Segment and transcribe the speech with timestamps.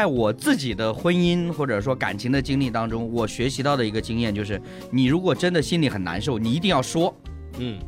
[0.00, 4.58] 在我自己的婚姻或者说感情的经历当中，我学习到的一个经验就是，
[4.90, 7.14] 你如果真的心里很难受，你一定要说，
[7.58, 7.78] 嗯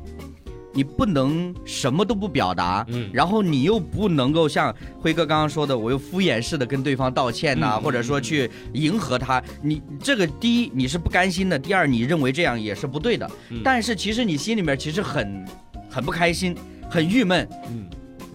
[0.75, 2.84] 你不能什么都不表达。
[2.90, 9.42] 嗯，然后你又不能够像辉哥刚刚说的，我又敷衍式的跟对方道歉呐、嗯或者说去迎合他。
[9.62, 13.26] 你这个第一你是不甘心的，第二你认为这样也是不对的。
[13.48, 15.46] 嗯但是其实你心里面其实很
[15.88, 16.54] 很不开心，
[16.90, 17.88] 很郁闷，嗯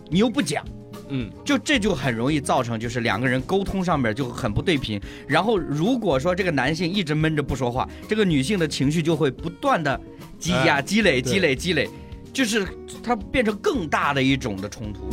[0.09, 0.65] 你又不讲。
[1.09, 4.99] 嗯就这就很容易造成，就是两个人沟通上面就很不对频。
[5.27, 9.99] 然后如果说这个男性一直闷着不说话，这个女性的情绪就会不断的
[10.37, 11.89] 积压、哎积累、积累、积累，
[12.33, 12.67] 就是
[13.01, 15.07] 它变成更大的一种的冲突。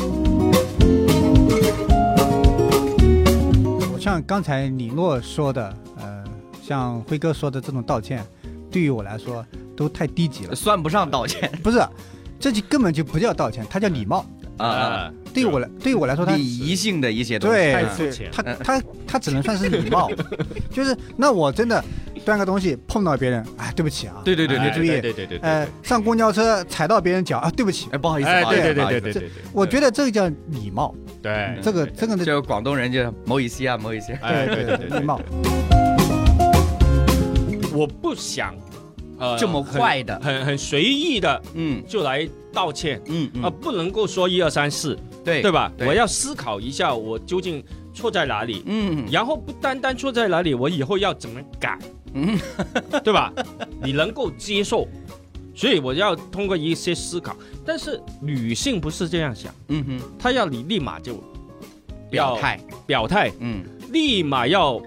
[3.92, 6.24] 我像刚才李诺说的，呃，
[6.62, 8.24] 像辉哥说的这种道歉，
[8.70, 10.54] 对于我来说都太低级了。
[10.54, 11.80] 算不上道歉不是，
[12.38, 14.26] 这就根本就不叫道歉，它叫礼貌。
[14.58, 17.56] 啊啊，对于我来，对于我来说，它礼仪性的一些东西。
[17.56, 17.86] 对
[18.32, 20.10] 他他他只能算是礼貌，
[20.70, 21.82] 就是那我真的
[22.24, 31.58] 端个东西碰到别人，哎，对不起啊，对对对对哎注意对对对对，呃，上公交车踩到别人脚啊，对不起，哎，不好意思，哎对对对对对我觉得这个叫礼貌，对。
[31.62, 34.12] 这个这个的这个广东人就某一些啊，某一些。
[34.22, 34.88] 哎对对对。
[34.88, 35.20] 对礼貌，
[37.72, 38.54] 我不想
[39.18, 40.14] 呃这么快的。
[40.20, 41.82] 很很很随意的嗯。
[41.88, 42.98] 就来道歉。
[42.98, 43.30] 啊，嗯。
[43.34, 45.70] 嗯，不能够说一二三四，对对吧？
[45.76, 45.86] 对。
[45.86, 47.62] 我要思考一下我究竟
[47.92, 49.04] 错在哪里，嗯。
[49.10, 51.78] 然后不单单错在哪里，我以后要怎么改，
[52.14, 52.38] 嗯。
[53.04, 53.32] 对吧？
[53.82, 54.86] 你能够接受，
[55.54, 57.36] 所以我要通过一些思考。
[57.64, 61.22] 但是女性不是这样想，嗯哼，她要你立马就
[62.10, 63.64] 表态，表态，嗯。
[63.90, 64.82] 立马要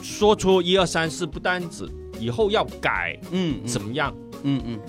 [0.00, 1.84] 说出一二三四，不单止
[2.18, 4.80] 以后要改嗯怎么样，嗯嗯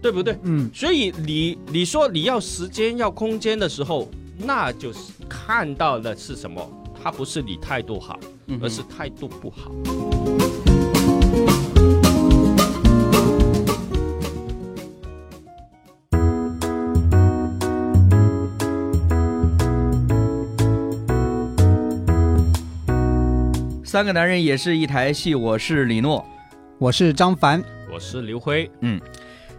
[0.00, 0.36] 对不对？
[0.42, 6.70] 嗯，所以你你说你要时间要空间的时候，那就是看到的是什么？
[7.02, 9.72] 它不是你态度好，嗯，而是态度不好。
[23.84, 26.24] 三个男人也是一台戏，我是李诺。
[26.78, 27.60] 我是张凡，
[27.92, 29.00] 我是刘辉，嗯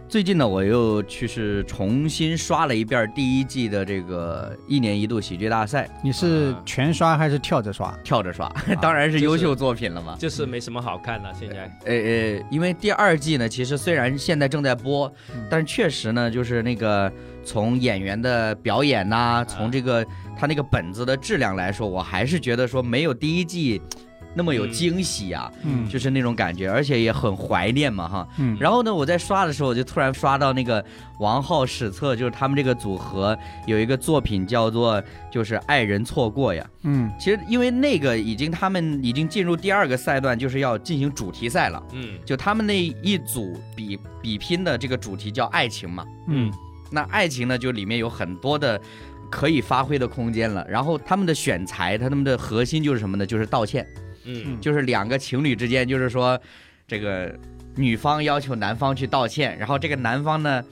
[0.08, 7.94] 最近呢，我又去是重新刷了一遍第一季的这个一年一度喜剧大赛，你是啊全刷还是跳着刷？
[8.02, 8.50] 跳着刷，
[8.80, 10.16] 当然是优秀作品了嘛。
[10.18, 11.30] 就是没什么好看的。
[11.38, 17.12] 现在呃呃，因为第二季呢，其实虽然现在正在播，嗯但是确实呢，就是那个
[17.44, 20.04] 从演员的表演呐、从这个
[20.38, 23.80] 他那个本子的质量来说，我还是觉得说没有第一季
[24.34, 28.28] 那么有嗯惊喜啊，嗯就是那种感觉，而且也很怀念嘛哈。
[28.38, 30.84] 嗯然后呢，我在刷的时候，我就突然刷到那个
[31.18, 33.36] 王浩史册，就是他们这个组合
[33.66, 36.64] 有一个作品叫做就是《爱人错过》呀。
[36.82, 41.82] 嗯其实因为那个已经他们已经进入第二个赛段，就是要进行主题赛了。
[41.92, 46.04] 嗯就他们那一组比比拼的这个主题叫爱情嘛。
[46.28, 46.50] 嗯
[46.92, 48.80] 那爱情呢，就里面有很多的
[49.30, 50.66] 可以发挥的空间了。
[50.68, 53.24] 然后他们的选材，他们的核心就是什么呢？
[53.24, 53.86] 就是道歉。
[54.24, 56.40] 嗯就是两个情侣之间，就是说，
[56.86, 57.34] 这个
[57.76, 60.64] 女方要求男方去道歉，然后这个男方呢，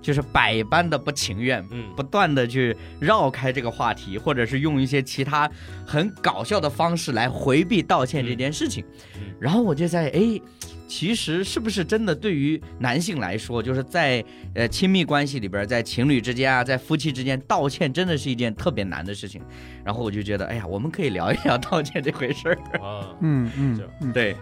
[0.00, 5.50] 就是百般的不情愿，嗯不断的去绕开这个话题，或者是用一些其他
[5.86, 8.84] 很搞笑的方式来回避道歉这件事情。
[9.16, 10.40] 嗯嗯然后我就在哎。
[10.94, 14.22] 其实是不是真的对于男性来说，就是在
[14.54, 19.40] 呃亲密关系里边，在情侣之间啊，在夫妻之间道歉，真的是一件特别难的事情。
[19.82, 22.54] 然后我就觉得，哎呀，我们可以聊一聊道歉这回事儿。
[22.78, 24.36] 啊嗯嗯是嗯，对，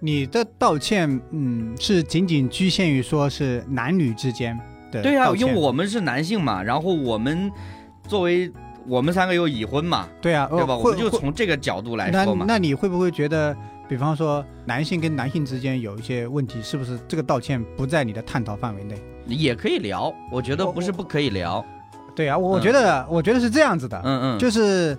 [0.00, 4.58] 你的道歉，嗯，是仅仅局限于说是男女之间
[4.90, 7.48] 的对啊，因为我们是男性嘛，然后我们
[8.08, 8.50] 作为
[8.88, 10.76] 我们三个又已婚嘛，对啊，对吧？
[10.76, 12.44] 我们就从这个角度来说嘛。
[12.48, 13.56] 那你会不会觉得，
[13.92, 18.98] 比方说男性跟男性之间有一些问题，是不是这个道歉不在你的探讨范围内？
[19.26, 21.62] 也可以聊，我觉得不是不可以聊。
[22.16, 24.96] 对啊，我觉得我觉得是这样子的，嗯嗯，就是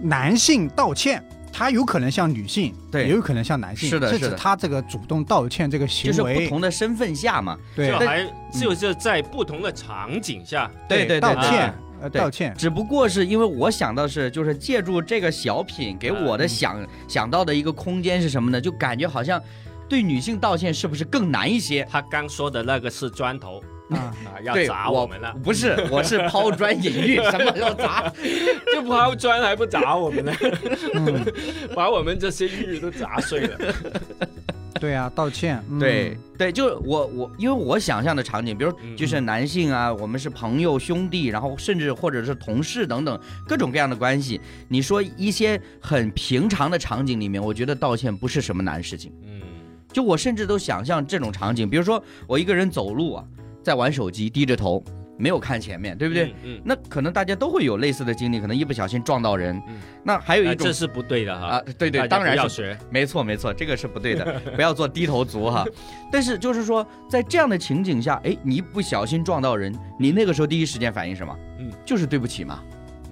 [0.00, 1.22] 男性道歉。
[1.56, 7.56] 他有可能像女性，对也有可能像男性，是的是的指他这个主动道歉这个行为就是不，同的身份下嘛。
[7.76, 18.60] 对就还就是在不同的场景下，对对对对道歉啊，呃，对道歉，只不过是因为我想到是，就是借助这个小品给我的嗯想、想到的一个空间是什么呢？
[18.60, 19.40] 就感觉好像
[19.88, 21.86] 对女性道歉是不是更难一些？
[21.90, 28.10] 他刚说的那个是砖头啊，啊， 要砸我们了，不是，我是抛砖引玉，什么要砸？
[28.72, 30.32] 就抛砖还不砸我们呢，
[30.94, 31.24] 嗯，
[31.74, 33.74] 把我们这些玉都砸碎了。
[34.80, 44.40] 对啊，道歉，嗯对，对，就是我我，因为我想象的场景，比如嗯就是男性啊，我们是朋友、兄弟，然后甚至或者是同事等等各种各样的关系。
[44.68, 49.12] 你说一些很平常的场景里面，我觉得道歉不是什么难事情。
[49.24, 49.40] 嗯
[49.92, 53.24] 就我甚至都想象这种场景，比如说我一个人走路啊，
[53.62, 54.82] 在玩手机，低着头，
[55.16, 56.34] 没有看前面，对不对？？
[56.42, 59.56] 嗯，那可能大家都会有类似的经历，可能一不小心撞到人。
[59.68, 59.74] 嗯
[60.06, 61.46] 那还有一种哎这是不对的哈。
[61.46, 62.76] 啊，对对，当然是要学。
[62.90, 65.64] 没错没错，这个是不对的， 不要做低头族哈。
[66.12, 71.34] 但是就是说，在这样的情景下，哎，你一不小心撞到人，你那个时候第一时间反应什么？
[71.58, 72.62] 嗯，就是对不起嘛，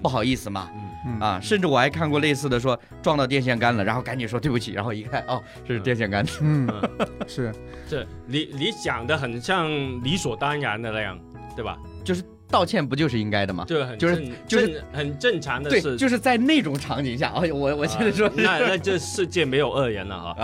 [0.01, 0.69] 不好意思嘛。
[0.75, 6.65] 嗯嗯啊，甚至我还看过类似的说撞到电线杆了，然后赶紧说对不起，然后一看哦是电线杆，嗯，
[6.99, 7.51] 嗯， 是，
[7.89, 9.67] 这你你讲的很像
[10.03, 11.19] 理所当然的那样，
[11.55, 11.77] 对吧？
[12.03, 13.65] 就是道歉不就是应该的吗？
[13.67, 15.95] 就很就是正就是很正常的对，事。
[15.97, 20.35] 就是在那种场景下，哎，我我现在说啊那那这世界没有恶人了哈。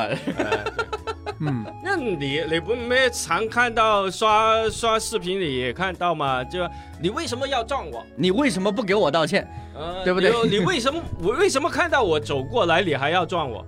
[1.42, 6.44] 嗯， 那你你不没常看到刷刷视频里也看到吗？
[6.44, 6.68] 就
[7.02, 8.06] 你为什么要撞我？
[8.16, 9.48] 你为什么不给我道歉？
[9.76, 13.66] 呃，对不对你你为什么我为什么看到我走过来，你还要撞我？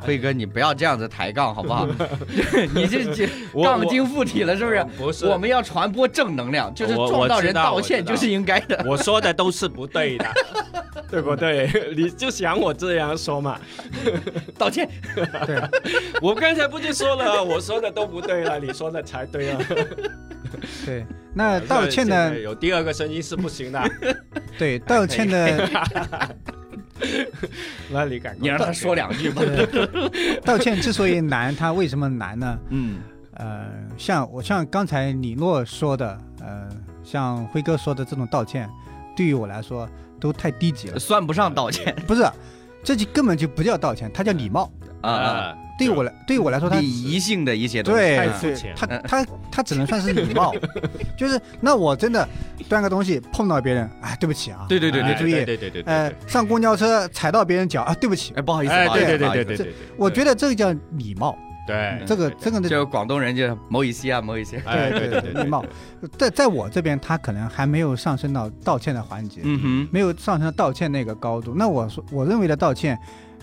[0.00, 1.86] 辉哥，你不要这样子抬杠好不好？
[2.74, 3.28] 你这 这
[3.62, 4.84] 杠精附体了是不是？
[4.96, 8.82] 不是，我们要传播正能量，就是我撞到人道道歉就是应该的。
[8.88, 10.26] 我说的都是不对的，
[11.10, 11.70] 对不对？
[11.96, 13.60] 你就想我这样说嘛？
[14.56, 14.88] 道歉，
[15.46, 15.60] 对，
[16.22, 19.60] 我刚才不就说了，我说的都不对了，你说的才对啊。
[20.84, 21.04] 对。
[21.32, 23.90] 那道歉现在的，有第二个声音是不行的，
[24.58, 25.70] 对，道歉的，
[27.90, 29.42] 那你赶快你让他说两句吧。
[30.44, 32.58] 道歉之所以难，他为什么难呢？
[32.70, 33.00] 嗯
[33.34, 33.66] 呃，
[33.96, 36.68] 像我像刚才李诺说的，呃，
[37.02, 38.68] 像辉哥说的这种道歉，
[39.16, 39.88] 对于我来说
[40.20, 40.98] 都太低级了。
[40.98, 42.28] 算不上道歉不是，
[42.84, 44.70] 这就根本就不叫道歉，它叫礼貌。
[45.00, 48.00] 啊啊，对于我来，对于我来说，它礼仪性的一些东西。
[48.00, 48.30] 对
[48.76, 50.54] 他他他只能算是礼貌，
[51.16, 52.28] 就是那我真的
[52.68, 61.36] 端个东西碰到别人，哎，对不起啊，对对对哎你注意对对对对对，呃，上公交车踩到别人脚啊，对不起，哎，不好意思，哎，对对对对对对，我觉得这个叫礼貌，
[61.66, 64.58] 对这个这个呢就广东人就某一些啊，某一些。
[64.60, 65.64] 对对对礼貌，
[66.18, 71.54] 在在我这边，他可能还没有上升到道歉的环节，嗯哼，没有上升到道歉那个高度。
[71.56, 72.98] 那我说我认为的道歉，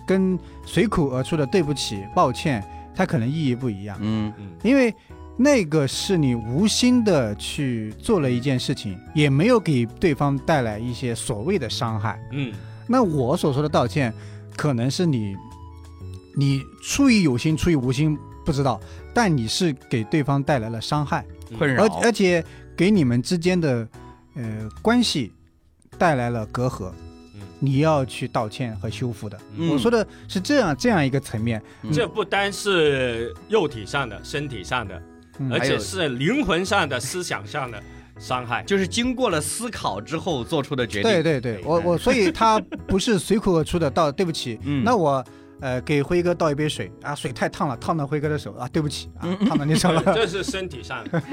[0.08, 2.64] 跟随口而出的对不起、抱歉，
[2.96, 4.34] 它可能意义不一样，嗯。
[4.40, 4.92] 嗯因为
[5.38, 12.20] 那个是你无心的去做了一件事情，也没有给对方带来一些所谓的伤害。
[12.32, 12.52] 嗯。
[12.88, 14.12] 那我所说的道歉，
[14.56, 15.36] 可能是你
[16.36, 18.80] 你出于有心，出于无心不知道，
[19.14, 21.26] 但你是给对方带来了伤害，
[21.58, 21.84] 困扰。
[21.84, 22.44] 而而且
[22.76, 23.88] 给你们之间的
[24.36, 25.32] 呃关系
[25.98, 26.92] 带来了隔阂。
[27.60, 29.36] 嗯你要去道歉和修复的。
[29.56, 29.70] 嗯。
[29.70, 31.92] 我说的是这样这样一个层面，嗯。
[31.92, 35.02] 这不单是肉体上的、身体上的，
[35.40, 35.52] 嗯。
[35.52, 37.82] 而且是灵魂上的、思想上的
[38.20, 38.64] 伤害。
[38.64, 41.12] 就是经过了思考之后做出的决定。
[41.12, 44.84] 对对对，我我所以他不是随口而出的道，对不起，嗯。
[44.84, 45.26] 那我
[45.60, 46.92] 呃给辉哥倒一杯水。
[47.02, 48.54] 啊，水太烫了，烫到辉哥的手。
[48.54, 49.10] 啊，对不起。
[49.18, 49.48] 啊，嗯。
[49.48, 50.04] 烫到你手了。
[50.14, 51.24] 这是身体上的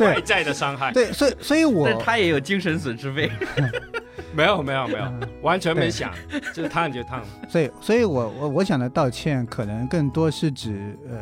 [0.04, 0.92] 外在的伤害。
[0.92, 3.30] 对，所以所以我他也有精神损失费。
[4.38, 5.12] 没有没有没有，
[5.42, 6.12] 完全没想，
[6.54, 7.26] 就是烫就烫了。
[7.50, 11.18] 所以所以我我我想的道歉可能更多是指呃。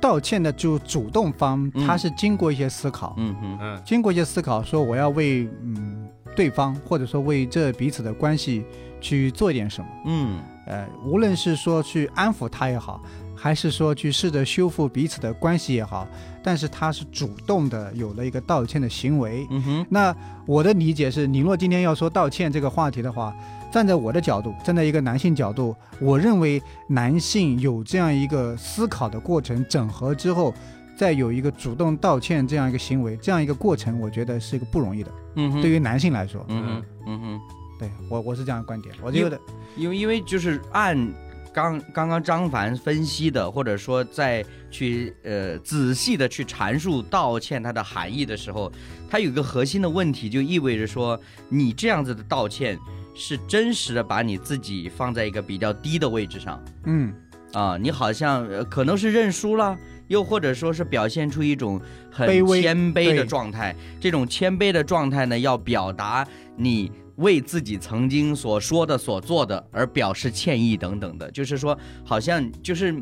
[0.00, 8.64] 道歉的就主动方，嗯他是经过一些思考，嗯嗯，嗯经过一些思考，说我要为嗯对方，或者说为这彼此的关系
[9.00, 9.90] 去做一点什么。
[10.06, 13.02] 嗯呃，无论是说去安抚他也好，
[13.34, 16.06] 还是说去试着修复彼此的关系也好，
[16.48, 19.46] 但是他是主动的有了一个道歉的行为。
[19.50, 23.36] 嗯哼，那我的理解是，你若今天要说道歉这个话题的话，
[23.70, 30.54] 站在我的角度，站在一个男性角度，我认为男性有这样一个思考的过程，整合之后，
[30.96, 35.10] 再有一个主动道歉这样一个行为，这样一个过程，我觉得是一个不容易的。
[35.34, 37.40] 嗯哼，对于男性来说，嗯嗯，嗯哼。
[37.78, 39.38] 对我我是这样的观点，我觉得
[39.76, 40.96] 因为因为就是按
[41.52, 48.72] 刚刚刚张凡分析的，或者说在去呃仔细的去阐述道歉它的含义的时候，
[49.08, 52.78] 它有一个核心的问题，就意味着说你这样子的道歉
[53.14, 56.62] 是真实的把你自己放在一个比较低的位置上。
[56.84, 57.12] 嗯。
[57.54, 59.76] 啊，你好像、呃、可能是认输了。
[60.08, 61.78] 又或者说是表现出一种
[62.10, 66.26] 很谦卑的状态，这种谦卑的状态呢，要表达
[66.56, 72.94] 你为自己曾经所说的、所做的而表示歉意等等的，就是说，好像就是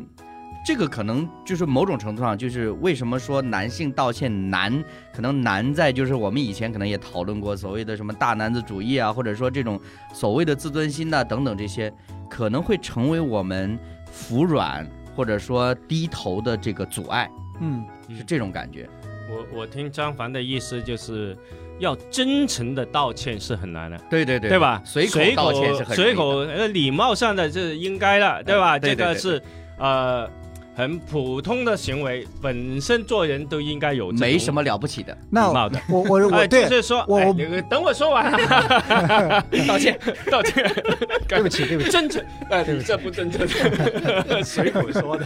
[0.65, 4.83] 这个可能就是某种程度上，就是为什么说男性道歉难，
[5.13, 9.79] 可能难在就是我们以前可能也讨论过所谓的什么大男子主义啊，或者说这种
[10.13, 11.93] 所谓的自尊心呐、等等这些，
[12.29, 13.77] 可能会成为我们
[14.11, 17.29] 服软或者说低头的这个阻碍，
[17.61, 18.89] 嗯，是这种感觉。
[19.29, 21.37] 我我听张凡的意思就是。
[21.79, 24.81] 要真诚的道歉是很难的，对对对，对吧？
[24.85, 28.79] 随口道歉是很随口呃礼貌上的是应该的，对吧？
[28.79, 29.41] 对这个是
[29.77, 30.27] 呃
[30.77, 35.17] 很普通的行为，本身做人都应该有没什么了不起的。
[35.31, 35.81] 那礼貌的。
[35.89, 38.31] 我我我对，就是说我我等我说完，
[39.67, 39.99] 道歉。
[40.29, 40.71] 道歉，
[41.27, 43.47] 对不起对不起，真诚，哎，你这不真诚，
[44.43, 45.25] 随口说的。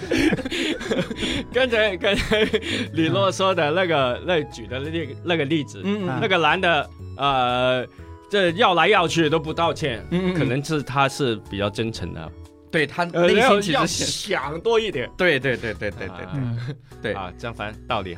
[1.53, 2.47] 刚才刚才
[2.93, 7.85] 李洛说的那个那举的那那个例子，嗯那个男的呃，
[8.29, 10.33] 这要来要去都不道歉，嗯。
[10.33, 12.31] 可能是他是比较真诚的，
[12.71, 15.09] 对他呃，内要要心其实想多一点。
[15.17, 16.25] 对对对对对对对。
[16.33, 16.57] 嗯
[17.01, 17.13] 对。
[17.13, 18.17] 啊，张凡道理，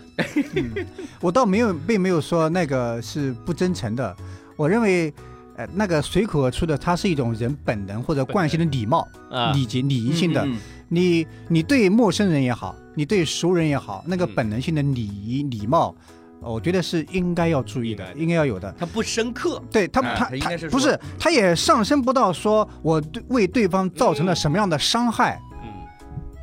[0.56, 0.72] 嗯，
[1.20, 4.16] 我倒没有，并没有说那个是不真诚的。
[4.56, 5.12] 我认为，
[5.58, 10.46] 呃，那个随口而出的，它是一种人本能或者惯性的礼貌、啊，礼节、礼仪性的。
[10.46, 10.58] 嗯
[10.90, 15.96] 你你对陌生人也好，你对熟人也好，那个嗯本能性的礼仪、礼貌，
[16.44, 18.74] 我觉得是应该要注意的，应该要有的。
[18.78, 25.70] 他不深刻，对他，他哎他不是，他也上升不到说我对为对方造成了什么样的伤害，嗯，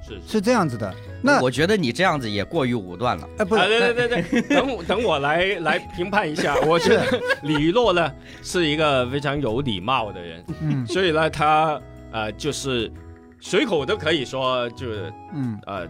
[0.06, 0.20] 是。
[0.26, 0.94] 是这样子的。
[1.22, 3.28] 那我觉得你这样子也过于武断了。
[3.36, 6.56] 哎不啊，是，对对对对， 等我等我来来评判一下。
[6.66, 8.10] 我觉得李洛呢
[8.42, 11.78] 是一个非常有礼貌的人，嗯所以呢，他
[12.10, 12.90] 呃就是
[13.38, 15.86] 随口都可以说就是嗯呃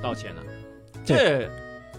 [0.00, 0.42] 道歉了。
[1.04, 1.46] 这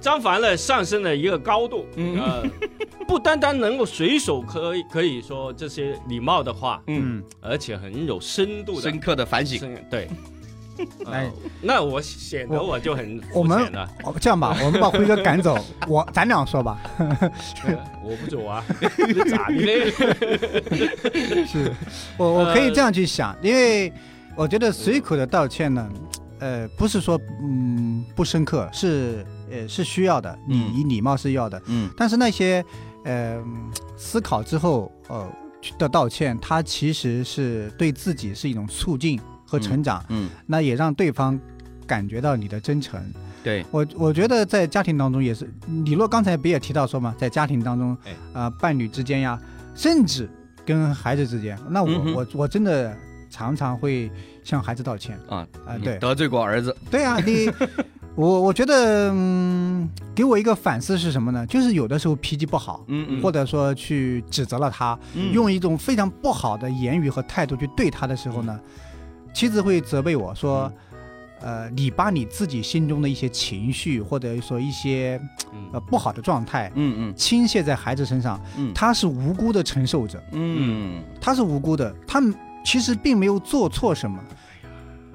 [0.03, 2.43] 张凡呢上升了一个高度，嗯呃，
[3.07, 9.75] 不单单能够随手可以可以说这些礼貌的话，嗯，嗯，而且很有深度的深刻的反省。
[9.89, 10.09] 对。
[11.05, 11.31] 哎呃
[11.61, 15.55] 那我显得我就很我们肤浅了，哦这样吧， 我们把辉哥赶走，
[15.87, 16.81] 我咱俩说吧。
[16.97, 17.31] 呃
[18.03, 18.65] 我不走啊，
[19.07, 19.91] 你咋的嘞？
[21.45, 21.71] 是
[22.17, 23.93] 我我可以这样去想，因为
[24.35, 25.87] 我觉得随口的道歉呢，
[26.39, 31.89] 呃，不是说嗯不深刻，是呃是需要的，礼仪礼貌是要的，嗯。
[31.95, 32.65] 但是那些
[33.05, 33.41] 呃
[33.95, 35.31] 思考之后呃
[35.77, 41.39] 的道歉，它其实是对自己是一种促进和成长，嗯，那也让对方
[41.85, 43.01] 感觉到你的真诚。
[43.43, 45.49] 对，我我觉得在家庭当中也是，
[45.83, 49.39] 李洛刚才不也提到说嘛，在家庭当中哎，呃，伴侣之间呀，
[49.75, 50.29] 甚至
[50.65, 52.97] 跟孩子之间，那我、嗯我我真的
[53.29, 54.09] 常常会
[54.45, 55.19] 向孩子道歉。
[55.27, 55.97] 啊啊、对。
[55.99, 56.73] 得罪过儿子。
[56.89, 57.51] 对啊，你
[58.15, 61.45] 我我觉得嗯，给我一个反思是什么呢？
[61.47, 65.31] 就是有的时候脾气不好，嗯嗯，或者说去指责了他，嗯。
[65.33, 68.59] 用一种非常不好的言语和态度去对他的时候呢，
[69.33, 70.71] 妻子会责备我说。
[70.91, 70.99] 嗯。
[71.41, 75.19] 呃，你把你自己心中的一些情绪，或者说一些
[75.73, 77.15] 呃不好的状态，嗯嗯。
[77.17, 78.71] 倾泻在孩子身上，嗯。
[78.73, 81.03] 他是无辜的承受者，嗯。
[81.19, 82.21] 他是无辜的，他
[82.63, 84.17] 其实并没有做错什么，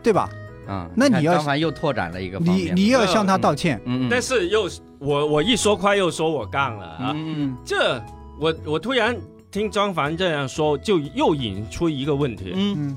[0.03, 0.29] 对吧？
[0.69, 2.77] 啊，那你要看张凡又拓展了一个方你面。
[2.77, 7.13] 你要向他道歉，嗯嗯，但是又我我一说快又说我杠了啊！
[7.17, 8.01] 嗯这
[8.39, 9.17] 我我突然
[9.51, 12.97] 听张凡这样说，就又引出一个问题，嗯嗯，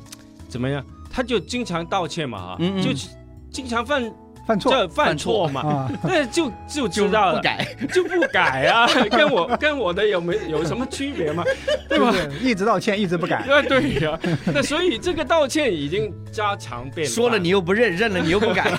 [0.49, 0.83] 怎么样？
[1.09, 2.89] 他就经常道歉嘛，哈、嗯嗯就
[3.51, 4.03] 经常犯
[4.45, 7.67] 犯错这犯错嘛，啊， 那就就就知道了，不改。
[7.93, 11.43] 就不改啊，跟我跟我的有没有什么区别吗？
[11.87, 12.11] 对吧？
[12.11, 17.13] 就是一直道歉，一直不改，啊，对呀、那所以这个道歉已经家常便饭。
[17.13, 18.71] 说了你又不认，认了你又不改。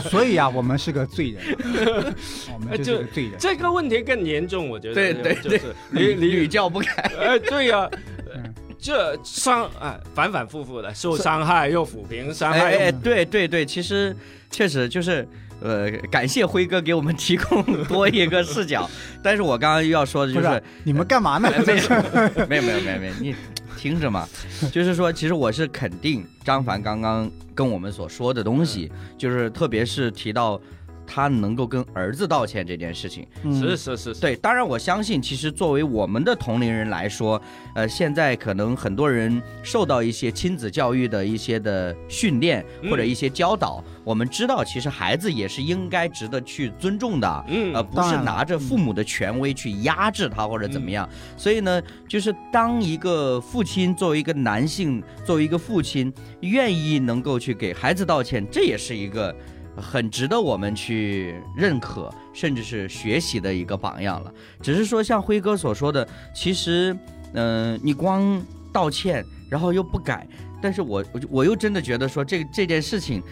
[0.00, 2.14] 所以啊，我们是个罪人，
[2.52, 3.32] 我们就是个罪人。
[3.38, 4.94] 这个问题更严重，我觉得。
[4.94, 7.10] 对对就是你屡教不改。
[7.20, 7.88] 哎，对呀、
[8.34, 8.43] 嗯
[8.84, 14.14] 这伤啊，反反复复的受伤害又抚平伤害又，哎哎，对对对，其实
[14.50, 15.26] 确实就是。
[15.60, 18.90] 呃，感谢辉哥给我们提供 多一个视角，
[19.22, 21.50] 但是我刚刚又要说的就是是，你们干嘛呢？
[21.66, 21.82] 没有
[22.44, 23.34] 没有没有没有，你
[23.78, 24.28] 听着嘛，
[24.70, 30.60] 就是说，其实我是肯定张凡刚刚跟我们所说的东西，就是特别是提到
[31.06, 33.26] 他能够跟儿子道歉这件事情。
[33.44, 37.40] 是是是是，对，当然我相信，其实作为我们的同龄人来说，
[37.74, 47.44] 呃，现在可能很多人受到一些亲子教育的一些的训练嗯或者一些教导，我们知道，其实孩子也是应该值得去尊重的。
[47.48, 59.34] 嗯呃，不是拿着父母的权威去压制他或者怎么样，所以呢，就是当一个父亲作为一个男性，作为一个父亲，愿意能够去给孩子道歉，这也是一个
[59.76, 64.32] 很值得我们去认可，甚至是学习的一个榜样了。
[64.62, 66.96] 只是说，像辉哥所说的，其实，
[67.32, 70.26] 嗯、你光道歉，然后又不改，
[70.62, 73.22] 但是我我我又真的觉得说这这件事情。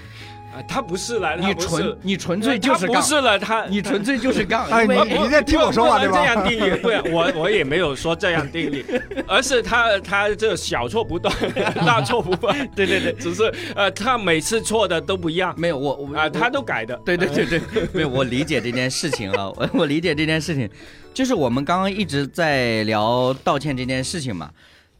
[0.52, 8.84] 啊他不是了，你纯你纯粹就是杠，不是了，他你纯粹就是杠， 哎你你在听我说话不能对吧这样定义，不然我 我也没有说这样定义，
[9.26, 11.34] 而是他他这小错不断，
[11.86, 13.42] 大错不断，对对对，只是
[13.74, 17.60] 呃他每次错的都不一样没有我我啊，他都改的，对对对对，
[17.92, 20.68] 没有，我理解这件事情啊，我我理解这件事情，
[21.14, 24.50] 就是我们刚刚一直在聊道歉这件事情嘛，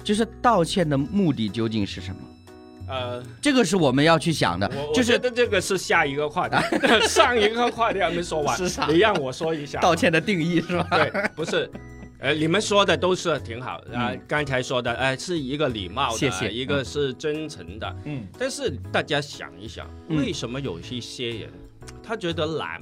[0.02, 2.16] 就是道歉的目的究竟是什么？
[2.88, 6.56] 呃，这个是我们要去想的就是这个是下一个话题，
[7.08, 10.86] 上一个话题还没说完是啥，你让我说一下道歉的定义是吧？
[10.90, 11.70] 对，不是。
[12.18, 17.96] 呃，你们说的都是挺好啊、嗯刚才说的，呃，是一个礼貌的，谢谢一个是真诚的。
[18.04, 21.50] 嗯但是大家想一想，嗯为什么有一些人
[22.00, 22.80] 他觉得懒？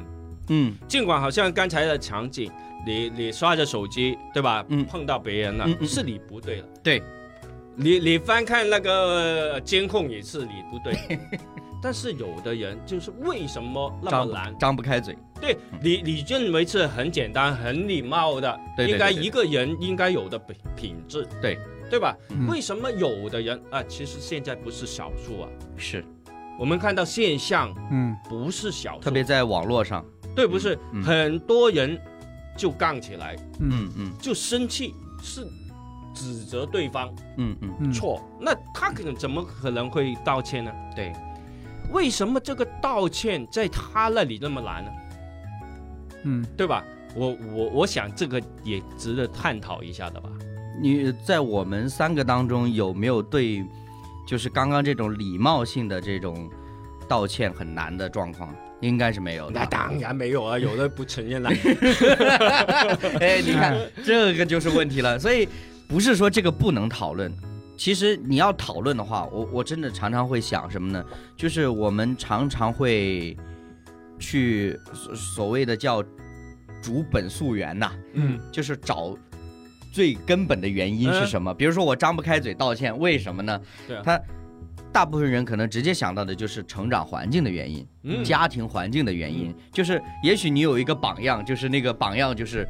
[0.49, 2.53] 嗯尽管好像刚才的场景，
[2.87, 4.63] 你你刷着手机，对吧？
[4.69, 6.67] 嗯碰到别人了，是你不对了。
[6.83, 7.03] 对，
[7.83, 10.95] 你你翻看那个监控也是你不对。
[11.83, 14.55] 但是有的人就是为什么那么难？
[14.59, 18.93] 张不开嘴，对你，你认为是很简单、很礼貌的，对对对对。
[18.93, 21.59] 应该一个人应该有的品品质，对。
[21.89, 22.15] 对吧？
[22.29, 22.47] 嗯。
[22.47, 26.05] 为什么有的人啊，其实现在不是少数啊，是。
[26.59, 28.15] 我们看到现象嗯。
[28.29, 30.05] 不是小数，特别在网络上，
[30.37, 31.99] 对，不是、嗯很多人
[32.59, 35.41] 就杠起来，嗯嗯嗯就生气，是
[36.21, 37.09] 指责对方
[37.39, 40.71] 嗯嗯，嗯，错，那他可能怎么可能会道歉呢？
[40.95, 41.13] 对，
[41.93, 44.91] 为什么这个道歉在他那里那么难呢？
[46.25, 46.85] 嗯对吧？
[47.17, 50.29] 我我我想这个也值得探讨一下的吧。
[50.83, 53.65] 你在我们三个当中有没有对，
[54.27, 56.51] 就是刚刚这种礼貌性的这种
[57.09, 58.55] 道歉很难的状况？
[58.81, 59.61] 应该是没有的。
[59.61, 61.51] 那当然没有啊， 有的不承认了。
[63.21, 65.19] 哎，你看这个就是问题了。
[65.19, 65.47] 所以
[65.91, 67.33] 不是说这个不能讨论，
[67.77, 71.05] 其实你要讨论的话，我我真的常常会想什么呢？
[71.37, 73.37] 就是我们常常会
[74.21, 76.01] 去所所谓的叫
[76.81, 79.17] 逐本溯源呐、嗯就是找
[79.93, 81.53] 最根本的原因是什么。
[81.53, 83.61] 比如说我张不开嘴道歉，为什么呢？
[83.89, 84.21] 对啊他
[84.93, 87.85] 大部分人可能直接想到的就是成长环境的原因。
[88.05, 92.65] 嗯，家庭环境的原因，就是也许你有一个榜样，就是那个榜样就是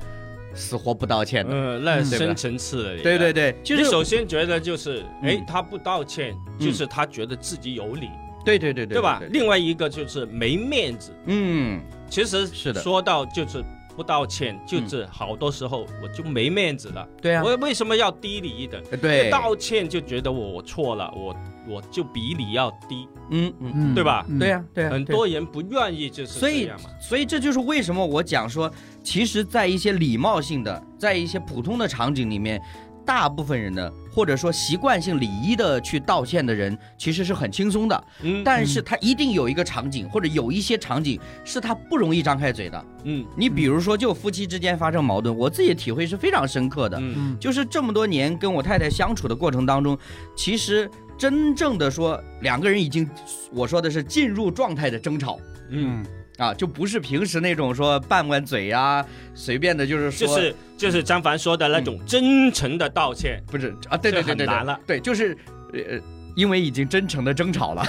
[0.55, 1.51] 死活不道歉的。
[1.53, 2.99] 嗯，那深层次的。
[3.03, 3.33] 对对。
[3.33, 8.09] 对，就是首先觉得就是，哎嗯，他不道歉，嗯就是他觉得自己有理，
[8.45, 9.23] 对对对对，对吧？
[9.31, 11.13] 另外一个就是没面子。
[11.27, 13.63] 嗯，其实是的说到就是
[13.97, 17.09] 不道歉，就是好多时候我就没面子了。
[17.23, 18.83] 对啊，我为什么要低你一等？
[19.01, 21.37] 对，道歉就觉得我错了，我
[21.69, 26.91] 我就比你要低，嗯嗯，嗯，对吧嗯对呀对啊，很多人不愿意就是所以这样嘛。
[27.01, 28.71] 所以这就是为什么我讲说，
[29.03, 32.61] 其实，在一些礼貌性的，在一些普通的场景里面，
[33.05, 38.05] 大部分人的或者说习惯性礼仪的去道歉的人，其实是很轻松的。
[38.23, 42.85] 嗯但是他一定有一个场景，或者有一些场景是他不容易张开嘴的。
[43.05, 46.99] 嗯你比如说，就夫妻之间发生矛盾，我自己的体会是非常深刻的。
[47.01, 49.99] 嗯嗯就是这么多年跟我太太相处的过程当中，
[50.37, 53.09] 其实真正的说两个人已经，
[53.51, 55.39] 我说的是进入状态的争吵
[55.71, 56.05] 嗯，
[56.41, 63.41] 啊，就不是平时那种说拌拌嘴呀、随便的，就是说就是就是张凡说的那种真诚的道歉。
[63.47, 65.37] 不是啊，对对对对难了，对，就是
[65.73, 66.01] 呃。
[66.37, 67.85] 因为已经真诚的争吵了，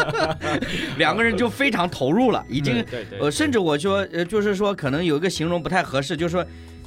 [0.96, 6.44] 两个人就非常投入了，已经对对对，呃，甚至我说，呃，就是说，可能有一个形容不太合适，就是说，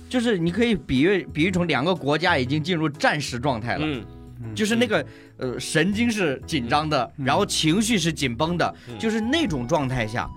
[0.10, 4.04] 就是你可以比喻比喻成两个国家已经进入战时状态了，嗯
[4.56, 5.06] 就是那个
[5.38, 10.28] 呃神经是紧张的，嗯然后情绪是紧绷的，嗯就是那种状态下，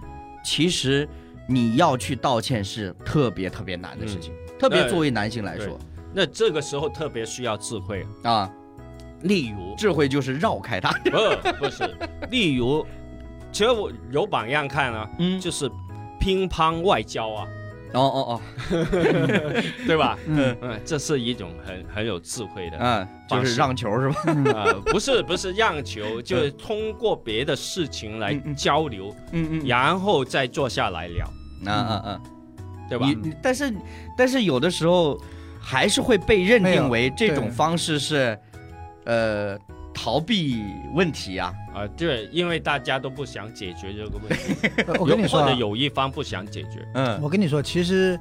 [0.43, 1.09] 其实
[1.49, 5.79] 你要去道歉是特别特别难的事情，特别作为男性来说。
[6.15, 8.07] 那这个时候特别需要智慧。
[8.23, 8.51] 啊，
[9.23, 11.97] 例如，智慧就是绕开他， 不不是，
[12.31, 12.87] 例如，
[13.51, 15.71] 其实我有榜样看啊，嗯，就是
[16.21, 17.47] 乒乓外交啊，
[17.95, 18.41] 哦哦哦。
[19.87, 20.19] 对吧？
[20.27, 20.57] 嗯。
[20.61, 24.17] 嗯，这是一种很很有智慧的哦，嗯，就是让球是吧？
[24.27, 31.27] 嗯啊、不是不是让球，就是通过别的事情来交流，嗯嗯，然后再坐下来聊，
[31.67, 32.21] 嗯嗯嗯，
[32.89, 33.07] 对吧？
[33.07, 33.33] 你？
[33.43, 33.73] 但是
[34.17, 35.19] 但是有的时候
[35.61, 38.39] 还是会被认定为这种方式是，
[39.05, 39.59] 呃，
[39.95, 40.63] 逃避
[40.95, 41.53] 问题啊。
[41.75, 48.19] 啊，对，因为大家都不想解决这个问题，呃 我跟你说啊或者，有一方不想解决，嗯我跟你说，其实，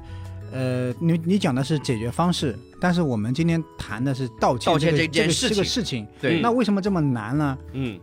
[0.52, 6.06] 呃，你你讲的是解决方式，但是我们今天谈的是道歉这个道歉这件个这个事情事情。
[6.20, 7.58] 对那为什么这么难呢？
[7.72, 8.00] 嗯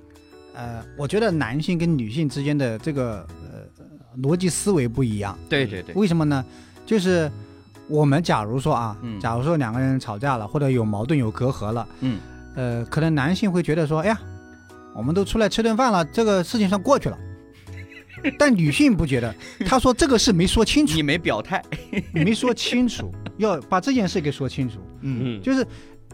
[0.54, 5.38] 呃，我觉得男性跟女性之间的这个呃逻辑思维不一样。
[5.50, 6.46] 对对对，为什么呢？
[6.86, 7.32] 就是
[7.88, 12.20] 我们假如说啊，嗯假如说两个人吵架了，或者有矛盾、有隔阂了，嗯
[12.56, 14.20] 呃，可能男性会觉得说，哎呀，
[14.96, 17.18] 我们都出来吃顿饭了，这个事情算过去了。
[18.38, 19.34] 但女性不觉得，
[19.66, 21.64] 她说这个事没说清楚你，没表态，
[22.12, 24.80] 没说清楚，要把这件事给说清楚。
[25.02, 25.66] 嗯嗯就是，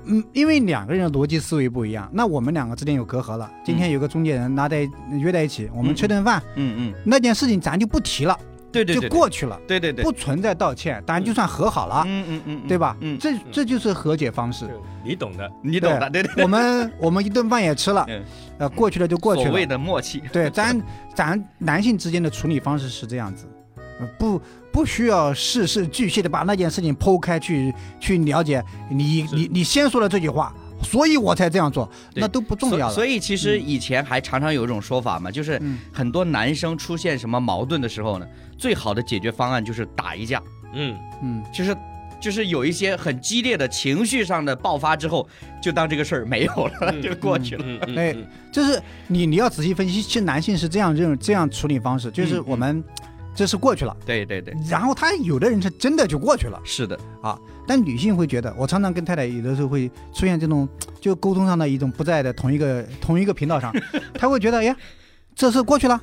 [0.05, 3.51] 嗯，因为两个人的逻辑思维不一样，那我们两个之间有隔阂了。
[3.65, 12.97] 今天有个中介人拉在约在一起，我们吃顿饭，嗯嗯，那件事情咱就不提了，就对对对，过去了，对对对，不存在道歉，当然就算和好了，嗯嗯嗯，对吧？
[12.99, 14.67] 嗯，这这就是和解方式。
[15.03, 18.23] 你懂的，你懂的，对对，我们我们一顿饭也吃了嗯，
[18.57, 19.47] 呃，过去了就过去了。
[19.47, 19.67] 所谓了。
[19.67, 20.81] 的默契，对，咱
[21.13, 23.45] 咱男性之间的处理方式是这样子，
[23.99, 28.63] 呃不不需要事事俱细的把那件事情剖开去去了解。
[28.89, 32.93] 你你你先说了这句话，所以我才这样做，那都不重要了。
[32.93, 35.79] 所以其实以前还常常有一种说法嘛，就是嗯。
[35.93, 38.27] 很多男生出现什么矛盾的时候呢，
[38.57, 40.41] 最好的解决方案就是打一架，
[40.73, 41.75] 嗯，嗯，就是
[42.21, 45.27] 就是有一些很激烈的情绪上的爆发之后，
[45.61, 47.63] 就当这个事儿没有了，嗯 就过去了。
[47.65, 48.25] 嗯嗯哎嗯。
[48.51, 52.43] 就是你你要仔细分析，其实男性是这样认这样处理方式，就是嗯。
[52.47, 52.83] 我们
[53.35, 56.57] 这是过去了，对对对，然后他有的人是真的就过去了。
[56.63, 56.97] 是的。
[57.21, 57.37] 啊，
[57.67, 60.67] 但女性会觉得，我常常跟太太有的时候会出现这种
[61.01, 63.73] 就沟通上的一种不在的同一个同一个频道上，
[64.17, 64.75] 她会觉得，哎呀，
[65.35, 65.99] 这事过去了，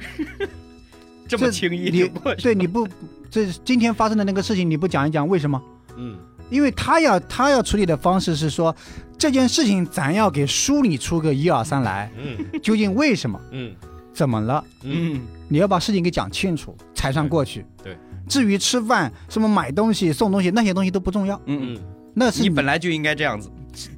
[1.39, 2.43] 这么轻易你就过去。
[2.43, 2.87] 对你不，
[3.31, 5.61] 这今天发生的那个事情你不讲一讲为什么？
[5.97, 6.17] 嗯
[6.51, 8.77] 因为他要他要处理的方式是说，
[9.17, 13.75] 这件事情咱要给梳理出个一二三来，嗯究竟为什么，嗯
[14.13, 14.63] 怎么了？
[14.83, 17.65] 嗯嗯，你要把事情给讲清楚，才算过去。
[17.83, 17.97] 对，
[18.29, 23.51] 至于吃饭、什么买东西、送东西那些东西都不重要，嗯嗯，嗯那是你本来就应该这样子。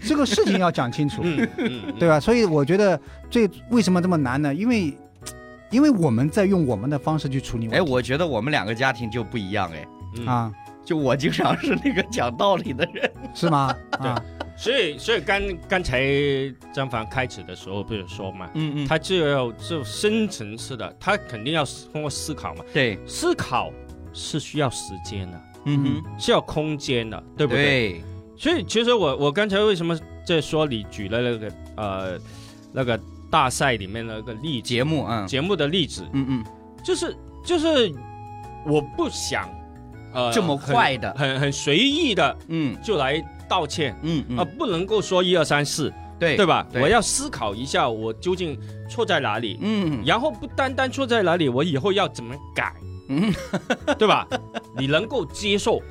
[0.07, 1.23] 这个事情要讲清楚。
[1.25, 2.21] 嗯嗯，对吧？
[2.21, 4.55] 所以我觉得这为什么这么难呢？
[4.55, 4.97] 因为，
[5.75, 10.27] 因为我们在用我们的方式去处理哎，我觉得我们两个家庭就不一样哎，嗯。
[10.27, 10.53] 啊，
[10.85, 13.11] 就我经常是那个讲道理的人。
[13.35, 13.75] 是吗？
[13.99, 14.23] 啊，
[14.57, 16.01] 所以所以刚刚才
[16.73, 23.73] 张凡开始的时候不是说嘛，嗯嗯，他就要就深层次的，他肯定要通过思考嘛，对，思考
[24.13, 27.65] 是需要时间的，嗯哼，是要空间的，对不对？
[27.65, 28.03] 对，
[28.37, 32.19] 所以其实我我刚才为什么在说你举了那个呃
[32.73, 32.97] 那个
[33.35, 36.45] 大赛里面那个例子节目啊，节目的例子，嗯嗯，
[36.85, 37.93] 就是就是
[38.65, 39.51] 我不想
[40.13, 41.13] 呃这么快的。
[41.19, 42.77] 很很很随意的嗯。
[42.81, 44.39] 就来道歉嗯嗯。
[44.39, 46.65] 啊、不能够说一二三四，对对吧？
[46.73, 46.81] 对。
[46.81, 48.57] 我要思考一下我究竟
[48.89, 50.01] 错在哪里，嗯。
[50.07, 52.73] 然后不单单错在哪里，我以后要怎么改，
[53.09, 53.35] 嗯，
[53.99, 54.29] 对吧？
[54.79, 55.83] 你能够接受，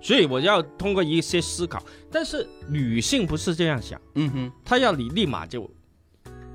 [0.00, 1.82] 所以我要通过一些思考。
[2.12, 5.68] 但是女性不是这样想，嗯哼，她要你立马就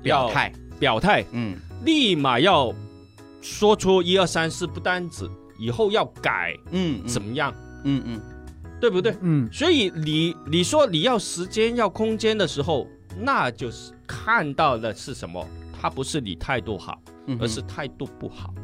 [0.02, 2.72] 表态，表态，嗯立马要
[3.40, 7.52] 说出一二三四，不单止以后要改嗯，怎么样，
[7.84, 8.20] 嗯嗯
[8.80, 9.16] 对不对？
[9.20, 12.86] 嗯，所以你你说你要时间要空间的时候，
[13.18, 15.44] 那就是看到的是什么？
[15.80, 18.54] 他不是你态度好，嗯，而是态度不好。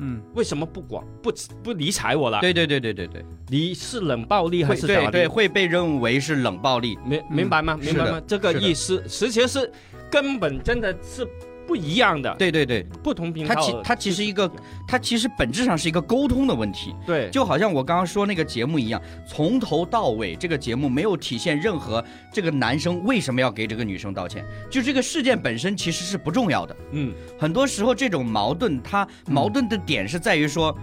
[0.00, 1.32] 嗯，为什么不管不
[1.62, 2.40] 不理睬我了？
[2.40, 5.10] 对对对对对对，你是冷暴力还是咋的？
[5.10, 7.76] 对对会被认为是冷暴力，明明白吗？
[7.80, 8.20] 明白吗？
[8.26, 9.72] 这个意思其实是
[10.10, 11.26] 根本真的是
[11.66, 13.54] 不一样的，对对对，不同频道。
[13.54, 14.50] 它其它其实一个
[14.86, 26.74] 它其实本质上是一个沟通的问题，对，就好像我刚刚说那个节目一样，从头到尾这个节目没有体现任何这个男生为什么要给这个女生道歉，就这个事件本身其实是不重要的。
[26.92, 30.74] 嗯很多时候这种矛盾，它矛盾的点是在于说，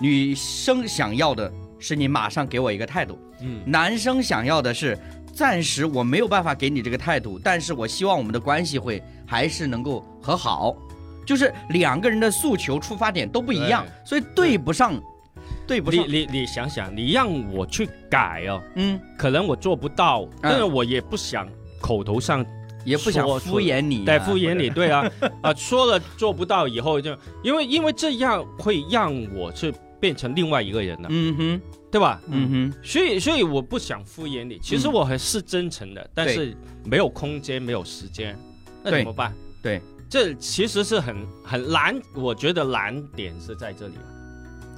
[0.00, 4.98] 女生想要的是你马上给我一个态度，嗯男生想要的是
[5.32, 10.76] 暂时我没有办法给你这个态度，但是我希望我们的关系会还是能够和好，
[11.26, 15.00] 就是两个人的诉求出发点都不一样，所以对不上，
[15.66, 21.48] 对不上，你你你想想，你让我去改哦，嗯，可能我做不到，但是我也不想
[21.80, 22.44] 口头上
[22.84, 31.60] 也不想说敷衍你、 啊，对敷衍你，对啊啊说了做不到以后就因为因为这样会让我是变成另外一个人了，嗯哼，
[31.92, 32.20] 对吧？
[32.28, 38.36] 嗯哼，所以所以我不想敷衍你，其实嗯我还是真诚的，但是没有空间，没有时间，
[38.82, 39.32] 那怎么办？
[39.62, 43.94] 对，这其实是很很难，我觉得难点是在这里。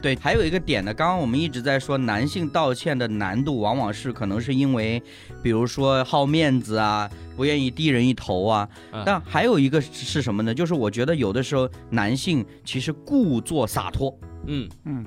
[0.03, 5.03] 对，还有一个点呢，刚刚我们一直在说男性道歉的难度，往往是可能是因为，
[5.43, 8.69] 比如说好面子啊，不愿意低人一头啊。
[8.93, 10.53] 嗯但还有一个是什么呢？
[10.53, 14.15] 就是我觉得有的时候男性其实故作洒脱，
[14.47, 15.07] 嗯嗯，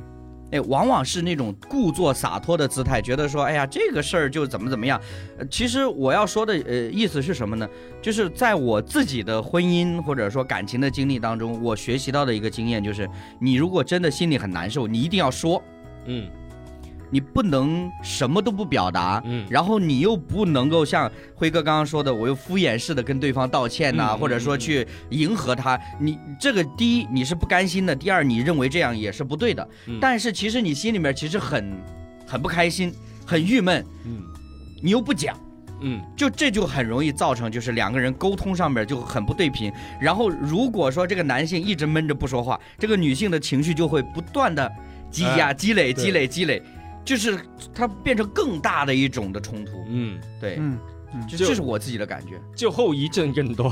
[0.51, 4.99] 哎，往往是那种故作洒脱的姿态，觉得说，哎呀，这个事儿就怎么怎么样。
[5.37, 7.67] 呃，其实我要说的呃意思是什么呢？
[8.01, 15.61] 就是在我自己的婚姻或者说感情的经历当中，我学习到的一个经验就是，你如果真的心里很难受，你一定要说。
[16.05, 16.29] 嗯
[17.09, 19.45] 你不能什么都不表达，嗯。
[19.49, 29.97] 然后你又不能够像辉哥刚刚说的，我又敷衍式的跟对方道歉呐、嗯或者说去迎合他，你这个第一你是不甘心的，第二你认为这样也是不对的，嗯。
[30.01, 31.77] 但是其实你心里面其实很
[32.25, 32.93] 很不开心，
[33.25, 34.21] 很郁闷，嗯。
[34.81, 35.37] 你又不讲。
[35.81, 36.01] 嗯。
[36.15, 39.71] 就这就很容易造成，就是两个人沟通上面就很不对频。
[40.01, 44.71] 然后如果说这个男性一直闷着不说话，这个女性的情绪就会不断的
[45.11, 46.61] 积压、哎积累、积累、积累，
[47.07, 47.39] 就是
[47.73, 49.71] 它变成更大的一种的冲突。
[49.89, 50.77] 嗯，对，嗯，
[51.29, 52.33] 这就这是我自己的感觉。
[52.53, 53.69] 就后遗症更多，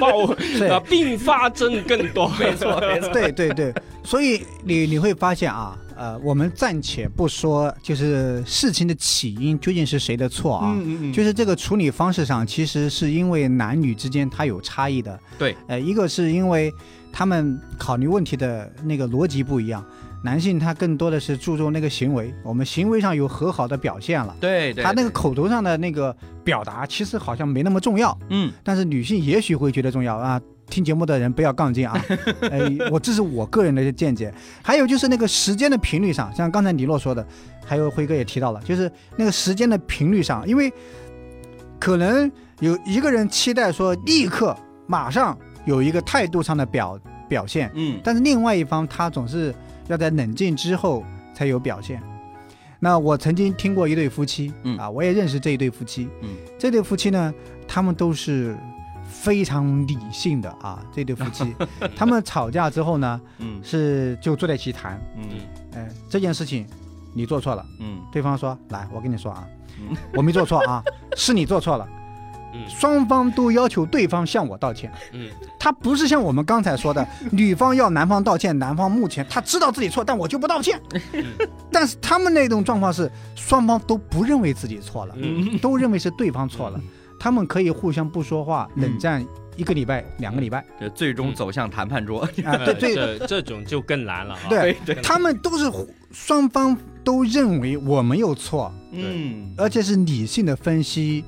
[0.00, 0.26] 爆
[0.58, 2.28] 对啊并发症更多。
[2.40, 3.08] 没错，没错。
[3.12, 15.16] 对对对，所以你你会发现啊，呃，我们暂且不说，就是事情的起因究竟是谁的错啊，嗯嗯就是这个处理方式上，其实是因为男女之间它有差异的。
[15.38, 16.72] 对，呃，一个是因为
[17.12, 19.84] 他们考虑问题的那个逻辑不一样，
[20.24, 24.36] 男性他更多的是注重那个行为，我们行为上有和好的表现了。
[24.40, 30.40] 对对，他那个口头上的那个表达，其实好像没那么重要，嗯但是女性也许会觉得重要啊。
[30.70, 32.00] 听节目的人不要杠精啊，
[32.50, 34.32] 哎，我这是我个人的见解。
[34.62, 37.26] 还有就是那个时间的频率上，像刚才李洛说的，
[37.66, 40.72] 还有辉哥也提到了，就是那个时间的频率上，因为
[41.78, 42.30] 可能
[42.60, 44.56] 有一个人期待说立刻
[44.86, 49.54] 马上有一个态度上的表表现，嗯但是另外一方他总是
[49.92, 52.02] 要在冷静之后才有表现。
[52.80, 54.76] 那我曾经听过一对夫妻，嗯。
[54.78, 56.30] 啊，我也认识这一对夫妻，嗯。
[56.58, 57.32] 这对夫妻呢，
[57.68, 58.56] 他们都是
[59.06, 61.54] 非常理性的啊，这对夫妻，
[61.94, 63.60] 他们吵架之后呢，嗯。
[63.62, 65.28] 是就坐在一起谈，嗯。
[65.76, 66.66] 哎，这件事情
[67.14, 68.00] 你做错了，嗯。
[68.10, 69.46] 对方说，来，我跟你说啊
[69.78, 70.82] 嗯，我没做错啊，
[71.16, 71.88] 是你做错了，
[72.52, 72.68] 嗯。
[72.68, 74.90] 双方都要求对方向我道歉。
[75.12, 75.28] 嗯。
[75.58, 80.80] 他不是像我们刚才说的， 女方要男方道歉，男方目前他知道自己错，但我就不道歉。
[81.12, 81.24] 嗯。
[81.70, 85.58] 但是他们那种状况是，双方都不认为自己错了，嗯。
[85.58, 86.80] 都认为是对方错了，
[87.18, 89.24] 他们可以互相不说话，嗯冷战
[89.56, 90.64] 一个礼拜、两个礼拜。
[90.80, 92.22] 这最终走向谈判桌。
[92.44, 92.96] 啊，对 对。
[92.96, 95.70] 呃这这种就更难了对，他们都是
[96.10, 99.52] 双方都认为我没有错，嗯。
[99.56, 101.24] 而且是理性的分析，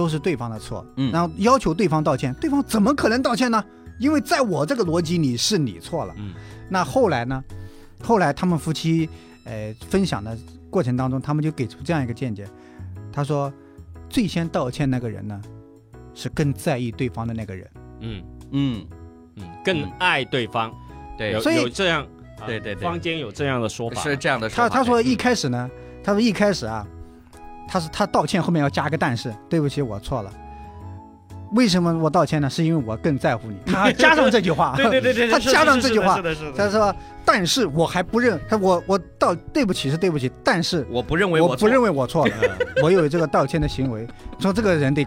[0.00, 3.62] 都是对方的错，嗯然后要求对方道歉，对方怎么可能道歉呢？
[3.98, 6.14] 因为在我这个逻辑里是你错了。
[6.16, 6.32] 嗯
[6.70, 7.44] 那后来呢？
[8.02, 9.06] 后来他们夫妻
[9.44, 10.34] 呃分享的
[10.70, 12.48] 过程当中，他们就给出这样一个见解，
[13.12, 13.52] 他说，
[14.08, 15.38] 最先道歉那个人呢，
[16.14, 17.70] 是更在意对方的那个人。
[18.00, 18.86] 嗯嗯，
[19.36, 20.72] 嗯，更爱对方。
[21.18, 22.02] 对有，所以有这样，
[22.38, 24.00] 啊对对对坊间有这样的说法。
[24.00, 24.68] 是这样的说法。
[24.70, 25.70] 他他说一开始呢，
[26.02, 26.86] 他说一开始啊，
[27.70, 30.32] 他是他道歉后面要加个但是，对不起，我错了。
[31.52, 32.48] 为什么我道歉呢？
[32.48, 33.56] 是因为我更在乎你。
[33.70, 36.70] 他加上这句话，对对对对， 他加上这句话是的，是的，是他。
[36.70, 42.48] 说，但是我还不认他，我我道对不起是对不起，但是我不认为错我不认为我错了，呃
[42.82, 44.06] 我有这个道歉的行为。
[44.38, 45.06] 说这个人得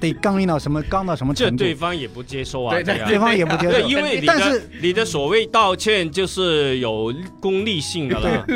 [0.00, 3.88] 得刚硬到什么刚到什么程度，对方也不接受啊，对方也不接对，受。
[3.88, 8.46] 因为但是你的所谓道歉就是有功利性的了。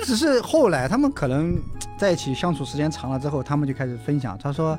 [0.00, 1.56] 只是后来他们可能
[1.96, 4.36] 在一起相处时间长了之后，他们就开始分享。
[4.42, 4.78] 他说，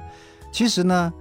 [0.52, 1.12] 其实呢，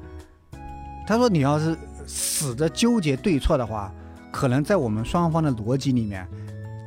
[1.06, 3.92] 他说你要是死着纠结对错的话，
[4.32, 6.26] 可能在我们双方的逻辑里面，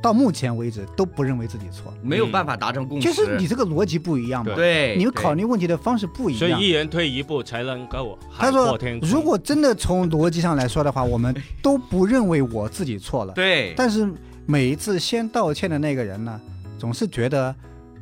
[0.02, 3.06] 到目前为止都不认为自己错，没有办法达成共识。
[3.08, 4.54] 就是你这个逻辑不一样嘛。
[4.54, 6.38] 对，你们考虑问题的方式不一样。
[6.38, 8.78] 所以一人退一步才能够海他说。
[9.02, 13.32] 如果真的从逻辑上来说的话，我们都不认为我自己错了。
[13.34, 14.08] 对，但是
[14.46, 16.40] 每一次先道歉的那个人呢，
[16.78, 17.54] 总是觉得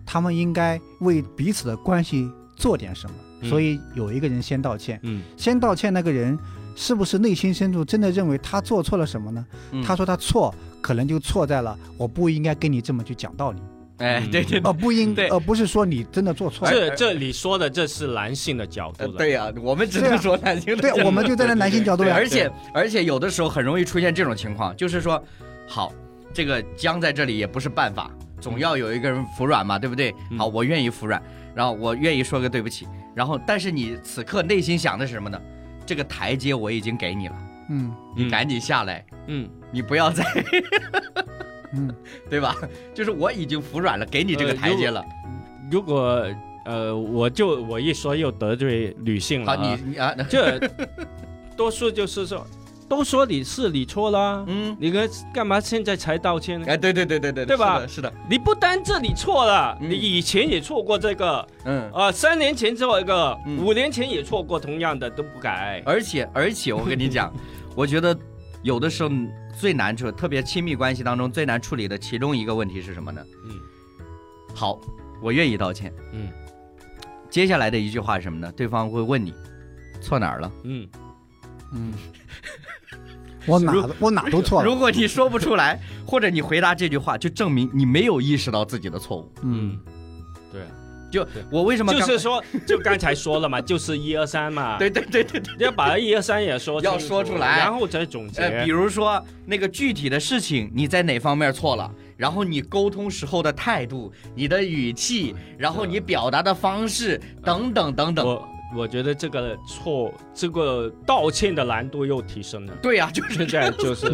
[0.04, 4.98] 他们应该为彼此的关系做点什么，嗯所以有一个人先道歉。
[5.02, 6.38] 嗯先道歉那个人
[6.74, 9.46] 是不是内心深处真的认为他做错了什么呢？
[9.72, 13.60] 嗯他说他错，可能就错在了我不应该跟你这么去讲道理，
[13.98, 16.70] 哎，嗯对对哦不应对呃不是说你真的做错了。
[16.70, 19.06] 这这里说的这是男性的角度的。
[19.06, 22.14] 呃对呀，我们只能说男性的对角，度我们就站在男性角度，呀。
[22.14, 25.22] 而且而且有的时候很容易出现这种情况，就是说，
[25.66, 25.92] 好，
[26.34, 30.14] 这个僵在这里也不是办法，总要有一个人服软嘛，对不对？
[30.30, 31.22] 嗯好，我愿意服软，
[31.56, 35.40] 然后我愿意说个对不起，然后但是你此刻内心想的是什么呢？
[35.86, 37.36] 这个台阶我已经给你了，
[37.70, 37.90] 嗯。
[38.14, 40.24] 你赶紧下来，嗯，你不要再
[41.72, 41.94] 嗯，
[42.30, 42.54] 对吧？
[42.94, 45.02] 就是我已经服软了，给你这个台阶了。
[45.70, 46.26] 如果
[46.64, 50.58] 呃，我就我一说又得罪女性了好，啊，你你啊，这
[51.56, 52.46] 多数就是说，
[52.88, 56.66] 都说你是你错了，嗯，你跟干嘛现在才道歉呢？
[56.68, 61.90] 哎，对对对对对，对吧是的，是的，你不单这里错了，嗯你以前也错过这个，嗯。
[61.92, 65.82] 啊，三年前错一个，嗯五年前也错过同样的都不改。
[65.84, 67.32] 而且而且，我跟你讲，
[67.74, 68.16] 我觉得
[68.62, 69.10] 有的时候
[69.58, 73.20] 最难处，特别亲密关系当中最难处理的其中一个问题是什么呢？
[73.48, 73.58] 嗯，
[74.54, 74.78] 好，
[75.22, 75.92] 我愿意道歉。
[76.12, 76.28] 嗯
[77.28, 78.50] 接下来的一句话是什么呢？
[78.56, 79.34] 对方会问你
[80.00, 80.50] 错哪儿了。
[80.62, 80.88] 嗯，
[81.74, 81.92] 嗯，
[83.48, 84.66] 我哪我哪都错了。
[84.66, 89.32] 如果你说不出来，或者你回答这句话，就证明你没有意识到自己的错误。
[89.42, 89.78] 嗯，
[90.52, 90.62] 对，
[91.10, 95.54] 就我为什么刚就是说，就刚才说了嘛， 就是一二三嘛，对对对对对。
[95.58, 98.42] 要把一二三也说要说出来然后再总结。
[98.42, 108.42] 呃，比如说那个具体的事情，你在哪方面错了，然后你沟通时候的态度、你的语气，然后你表达的方式等等等等。
[108.76, 112.72] 我我觉得这个错，这个道歉的难度又提升了。
[112.80, 114.06] 对呀、就是现在就是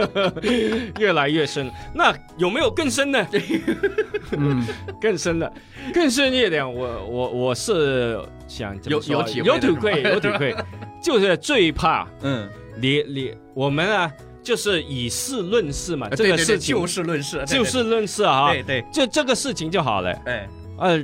[1.00, 3.26] 越来越深，那有没有更深的？
[4.32, 4.62] 嗯，
[5.00, 5.50] 更深的，
[5.94, 10.54] 更深一点，我我我是想有有体会有体会， 有体会，
[11.02, 12.46] 就是最怕嗯，
[12.78, 16.76] 你你我们啊，就是以事论事嘛，这个事情。
[16.76, 20.10] 就事论事，就事论事啊，对对，就这个事情就好了。
[20.26, 20.46] 哎，
[20.78, 21.02] 呃，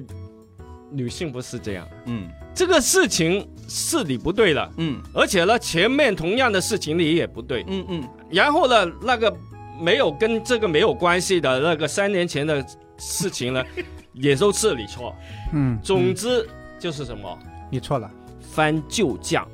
[0.92, 2.28] 女性不是这样，嗯。
[2.54, 5.00] 这个事情是你不对了，嗯。
[5.14, 9.34] 而且呢，前面同样的事情你也不对，嗯嗯，然后呢，那个
[9.80, 12.64] 没有跟这个没有关系的那个三年前的
[12.98, 13.64] 事情呢，
[14.12, 15.14] 也都是你错。
[15.52, 16.46] 嗯，总之
[16.78, 17.38] 就是什么，
[17.70, 19.48] 你错了，翻旧账，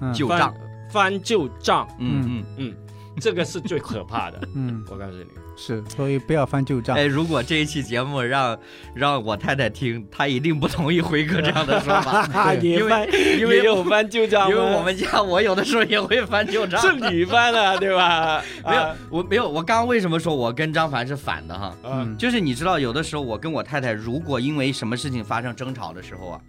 [0.00, 0.12] 嗯。
[0.12, 0.52] 旧账，
[0.90, 2.44] 翻翻旧账，嗯嗯。
[2.56, 2.76] 嗯。
[3.20, 4.40] 这个是最可怕的。
[4.54, 4.84] 嗯。
[4.90, 5.24] 我告诉你，
[5.62, 6.96] 是，所以不要翻旧账。
[6.96, 8.58] 哎，如果这一期节目让
[8.94, 16.80] 让我太太听，她一定不同意辉哥这样的说法， 因为，因为也有翻旧账，因为我们家我有的时候也会翻旧账。
[16.80, 18.42] 是你翻的，对吧？
[18.64, 21.76] 没有啊，我没有，我刚刚为什么说我跟张凡是反的哈？
[21.84, 26.40] 嗯就是你知道，有的时候我跟我太太如果因为什么事情发生争吵的时候啊，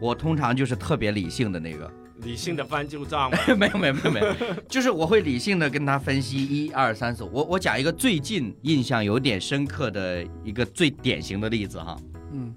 [0.00, 1.88] 我通常就是特别理性的那个，
[2.26, 3.38] 理性的翻旧账嘛。
[3.56, 4.34] 没有没有没有没有，
[4.68, 7.22] 就是我会理性的跟他分析一二三四。
[7.24, 11.96] 我我讲一个最近印象有点深刻的一个最典型的例子哈。
[12.32, 12.52] 嗯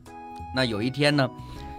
[0.55, 1.29] 那有一天呢，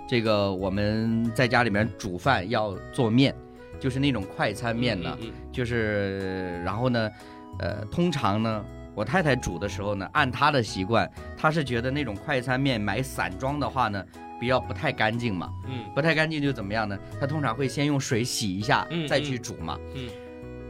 [0.08, 3.34] 这个我们在家里面煮饭要做面，
[3.80, 7.10] 就是那种快餐面呢，嗯嗯就是然后呢，
[7.58, 8.64] 呃，通常呢。
[8.92, 14.04] 我太太煮的时候呢，按她的习惯，她是觉得那种快餐面买散装的话呢，
[14.40, 16.98] 比较不太干净嘛，嗯不太干净就怎么样呢？
[17.20, 19.78] 他通常会先用水洗一下，嗯再去煮嘛。
[19.94, 20.08] 嗯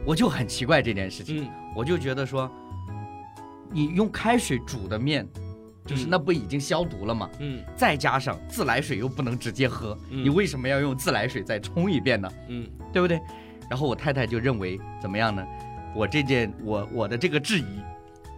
[0.05, 2.51] 我就很奇怪这件事情，嗯我就觉得说，
[3.71, 5.27] 你用开水煮的面，
[5.85, 7.29] 就是嗯那不已经消毒了吗？
[7.39, 12.29] 嗯再加上自来水又不能直接喝，嗯你为什么要用自来水再冲一遍呢？
[12.49, 13.19] 嗯对不对？
[13.69, 15.45] 然后我太太就认为怎么样呢？
[15.95, 17.81] 我这件我我的这个质疑，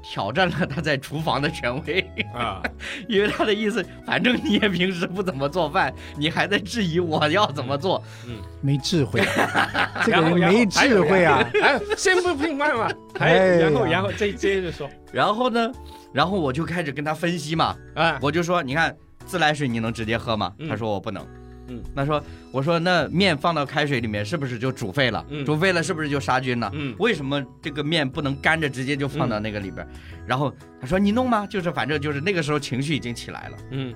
[0.03, 2.01] 挑战了他在厨房的权威，
[2.33, 2.61] 啊，
[3.07, 8.37] 因为他的意思，反正你也平时不怎么做饭，你还在质疑我要怎么做，嗯。
[8.61, 9.19] 没智慧，
[10.05, 11.43] 这个然后人没智慧啊！
[11.61, 14.89] 哎，先不评判嘛，还哎然后然后再接着说。
[15.11, 15.71] 然后呢，
[16.13, 20.53] 然后我就开始跟他分析嘛，啊，我就说，你看自来水你能直接喝吗？
[20.69, 21.25] 他说我不能。
[21.67, 25.25] 嗯，那说我说那面放到开水里面是不是就煮沸了？
[25.29, 26.69] 嗯煮沸了是不是就杀菌了？
[26.73, 29.87] 嗯为什么这个面不能干着直接就放到那个里边？
[30.27, 31.47] 然后他说你弄吗？
[31.47, 33.57] 就是反正就是那个时候情绪已经起来了。
[33.71, 33.93] 嗯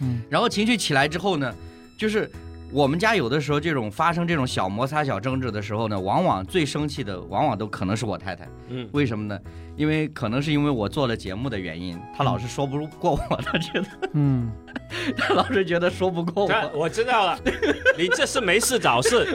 [0.00, 1.54] 嗯然后情绪起来之后呢，
[1.96, 2.30] 就是
[2.70, 8.46] 我们家有的时候这种发生这种小摩擦、小争执的时候呢，往往最生气的往往都可能是我太太。
[8.68, 9.38] 嗯为什么呢？
[9.76, 14.50] 因为可能是因为我做了节目的原因，她老是说不过我，她觉得嗯，
[15.16, 16.70] 她老是觉得说不过我。
[16.74, 17.38] 我知道了，
[17.96, 19.34] 你这是没事找事，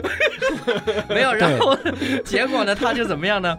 [1.10, 1.76] 没有，然后
[2.24, 3.58] 结果呢，他就怎么样呢？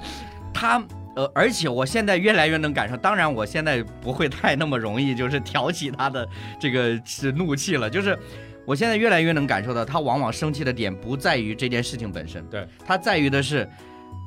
[0.53, 0.81] 他
[1.17, 6.27] 呃，而且我现在越来越能感受，当然我现在不会太那么容易就是挑起他的
[6.59, 8.17] 这个是怒气了，就是。
[8.65, 13.67] 我现在越来越能感受到，他往往生气的点不在于这件事情本身，对，他在于的是，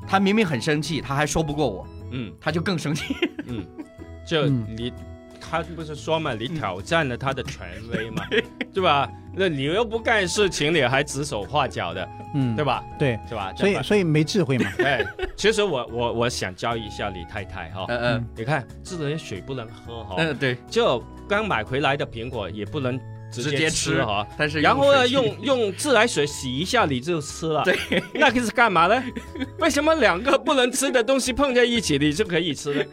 [0.06, 3.14] 他明明很生气，他还说不过我，嗯他就更生气。
[3.46, 3.66] 嗯，
[4.26, 4.92] 就嗯你。
[5.40, 8.26] 他不是说嘛，你挑战了他的权威嘛，
[8.74, 9.08] 对吧？
[9.32, 12.84] 那你又不干事情，你还指手画脚的，嗯，对吧？
[12.98, 13.54] 对，是吧？
[13.56, 14.68] 所以所以没智慧嘛。
[14.84, 15.02] 哎，
[15.36, 22.98] 其实我我我想教育一下李太太哈，嗯嗯你看自来水不能喝哈，嗯，对，就刚买回来的苹果也不能
[23.30, 27.78] 直直接接吃吃哈，但是然后呢，用用自来水洗一下你就吃了，对，
[28.14, 29.02] 那个是干嘛呢？
[29.60, 32.84] 为什么两个不能吃的东西碰在一起你就可以吃呢？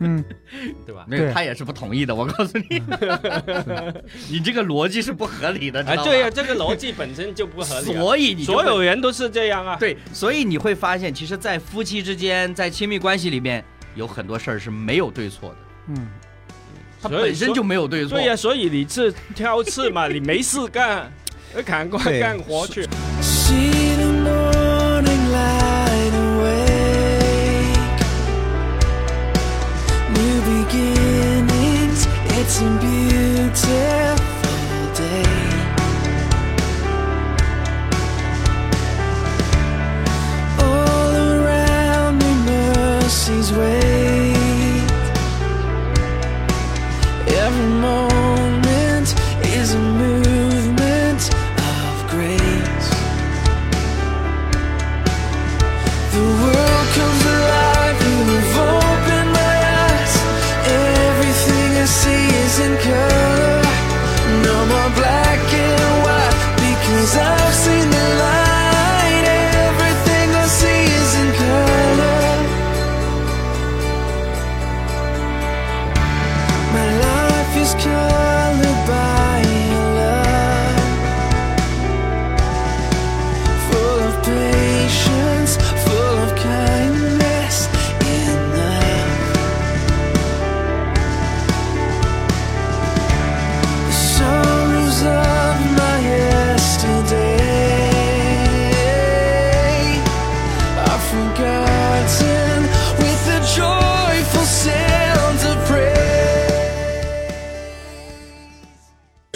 [0.00, 0.24] 嗯，
[0.84, 1.04] 对吧？
[1.08, 2.14] 没有，他也是不同意的。
[2.14, 2.82] 我告诉你，
[4.30, 9.76] 你这个逻辑是不合理的，知啊，对呀、这个逻辑本身就不合理、啊，所以你所有人都是这样啊。
[9.76, 15.56] 对，所以你会发现，其实，在夫妻之间，在亲密关系里面，有很多事儿是没有对错的，
[15.88, 16.08] 嗯，
[17.02, 18.16] 它所以本身就没有对错。
[18.16, 21.12] 对呀、所以你是挑刺嘛，你没事干，
[21.64, 22.86] 赶快干活去。
[23.20, 26.62] See the morning light awake.
[30.14, 32.06] New beginnings
[32.42, 34.18] It's a beautiful
[34.96, 35.22] day.
[40.58, 43.81] All around me, mercies wait.
[61.92, 63.62] I see is in color.
[64.48, 67.41] No more black and white because I've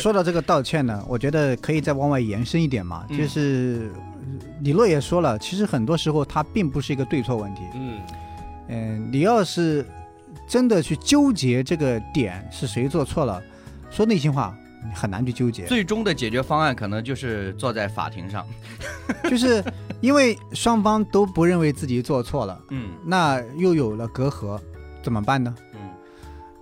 [0.06, 3.90] 说到这个道歉呢，我觉得可以再往外延伸一点嘛，嗯就是
[4.20, 7.62] 呃李洛也说了，其实很多时候它并不是一个对错问题。
[7.74, 8.00] 嗯
[8.68, 9.84] 嗯，你要是
[10.46, 13.42] 真的去纠结这个点是谁做错了，
[13.90, 14.56] 说内心话
[14.94, 18.46] 很难去纠结，最终的解决方案可能就是坐在法庭上。
[19.28, 19.60] 就是
[20.00, 24.56] 因为双方都不认为自己做错了，嗯那又有了隔阂，
[25.02, 25.52] 怎么办呢？
[25.74, 25.80] 嗯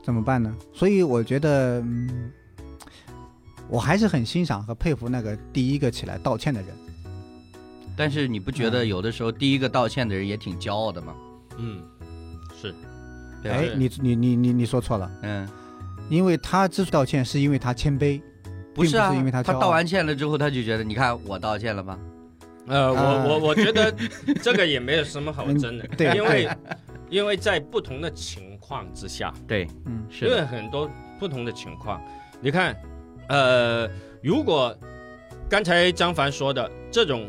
[0.03, 0.55] 怎么办呢？
[0.72, 2.30] 所以我觉得，嗯，
[3.69, 6.71] 我还是很欣赏和佩服那个第一个起来道歉的人。
[7.97, 11.15] 但是你不觉得有的时候第一个道歉的人也挺骄傲的吗？
[11.59, 11.83] 嗯，
[12.61, 12.75] 是？
[13.45, 15.49] 哎，你你你你你说错了，嗯，
[16.09, 18.21] 因为他之所以道歉，是因为他谦卑，
[18.75, 21.99] 不是啊，不是因为他他道完歉了之后，他就觉得，你看我道歉了吗？
[22.67, 23.95] 呃，我啊我我觉得
[24.43, 26.49] 这个也没有什么好争的，嗯对因为
[27.11, 30.91] 因为在不同的情况之下，对，嗯，是因为，很多
[31.21, 32.01] 不同的情况，
[32.41, 32.75] 你看，
[33.29, 33.89] 呃，
[34.22, 34.77] 如果
[35.49, 37.29] 刚才张凡说的这种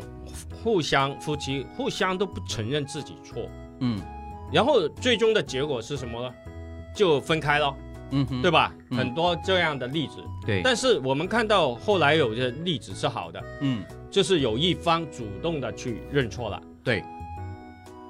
[0.62, 3.48] 互相夫妻互相都不承认自己错，
[3.80, 4.00] 嗯。
[4.52, 6.34] 然后最终的结果是什么呢？
[6.94, 7.74] 就分开了，
[8.10, 8.72] 嗯哼，对吧？
[8.90, 8.98] 嗯。
[8.98, 13.84] 很多这样的例子，对，但是我们看到后来有些例子是好的，嗯。
[14.10, 17.04] 就是有一方主动的去认错了，对，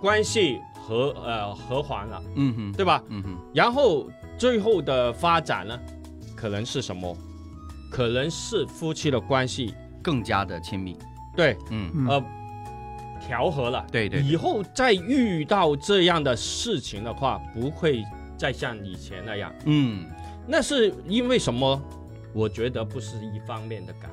[0.00, 3.02] 关系和呃和缓了，嗯哼，对吧？
[3.08, 4.06] 嗯哼，然后
[4.38, 5.76] 最后的发展呢，
[6.36, 7.16] 可能是什么？
[7.90, 10.96] 可能是夫妻的关系，更加的亲密，
[11.36, 12.24] 对，嗯，嗯呃，
[13.20, 13.86] 调和了。
[13.90, 18.04] 对对，以后再遇到这样的事情的话，不会
[18.36, 19.52] 再像以前那样。
[19.64, 20.06] 嗯
[20.46, 21.80] 那是因为什么？
[22.32, 24.08] 我觉得不是一方面的改，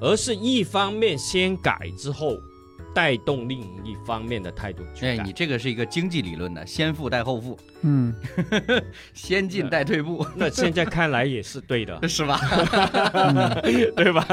[0.00, 2.34] 而是一方面先改之后，
[2.94, 5.24] 带动另一方面的态度去哎，改。
[5.24, 8.14] 你这个是一个经济理论的，先富带后富，嗯，
[9.14, 12.38] 先进带退步， 那现在看来也是对的， 是吧？
[13.96, 14.26] 对吧？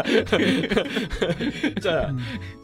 [1.82, 2.14] 这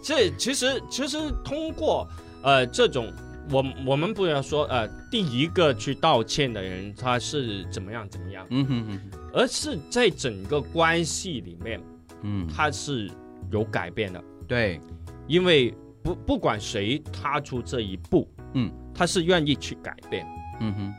[0.03, 2.07] 这其实其实通过
[2.43, 3.11] 呃这种。
[3.51, 8.99] 我我们不要说呃第一个去道歉的人他是怎么样怎么样，嗯哼哼，
[9.31, 11.79] 而是在整个关系里面
[12.23, 13.07] 嗯，他是
[13.51, 14.81] 有改变的，对，
[15.27, 15.71] 因为
[16.06, 20.24] 不不管谁踏出这一步，嗯，他是愿意去改变，
[20.60, 20.93] 嗯哼，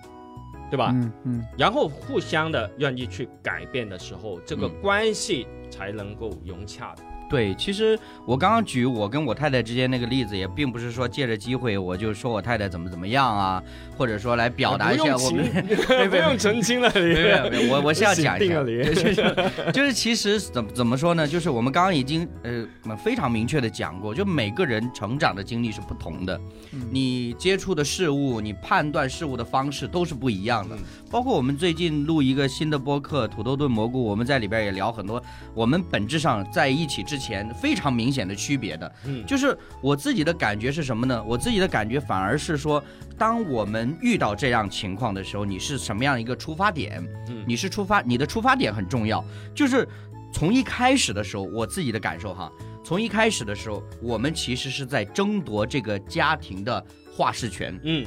[0.69, 0.91] 对吧？
[0.93, 1.47] 嗯嗯。
[1.57, 4.83] 然后互相的愿意去改变的时候，这个嗯。
[4.83, 7.05] 关系才能够融洽的。
[7.29, 13.63] 对，其实我刚刚举我跟我太太之间那个例子，也并不是说借着机会我就说我太太怎么怎么样啊，
[13.97, 15.47] 或者说来表达一下我们。
[16.09, 21.27] 不用澄清了，没有没有，我我是要 讲一下，就是就是其实怎么怎么说呢？
[21.27, 26.41] 就是我们刚刚已经呃非常明确的讲过，就每个人成长的经历是不同的，
[26.73, 30.81] 嗯你接触的事物，你判断事物的方式都是不一样的嗯。
[31.11, 35.23] 包括我们最近录一个新的播客《土豆炖蘑菇》，我们在里边也聊很多
[35.55, 38.93] 我们本质上在一起之前非常明显的区别的。
[39.05, 41.23] 嗯，就是我自己的感觉是什么呢？
[41.25, 42.83] 我自己的感觉反而是说，
[43.17, 47.03] 当我们遇到这样情况的时候，你是什么样一个出发点？
[47.29, 49.25] 嗯你是出发，你的出发点很重要。
[49.55, 49.87] 就是
[50.33, 52.51] 从一开始的时候，我自己的感受哈，
[52.85, 56.85] 从一开始的时候，我们其实是在争夺这个家庭的
[57.17, 58.05] 话事权嗯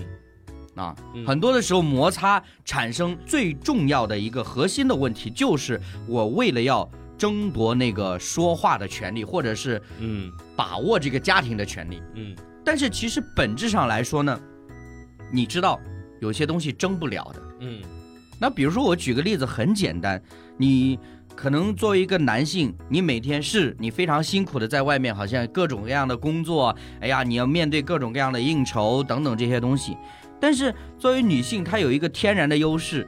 [0.79, 0.95] 啊。
[1.13, 12.01] 嗯很多的时候，摩擦产生最重要的一个核心的问题，就是我为了要争夺那个说话的权利，或者是嗯把握这个家庭的权利。
[12.15, 14.39] 嗯但是其实本质上来说呢，
[15.31, 15.79] 你知道
[16.21, 17.81] 有些东西争不了的，嗯
[18.39, 20.21] 那比如说我举个例子，很简单，
[20.55, 20.97] 你
[21.35, 29.97] 可能作为一个男性，你每天是你非常辛苦的在外面，好像各种各样的工作，哎呀，你要面对各种各样的应酬等等这些东西。
[30.39, 33.07] 但是作为女性，她有一个天然的优势，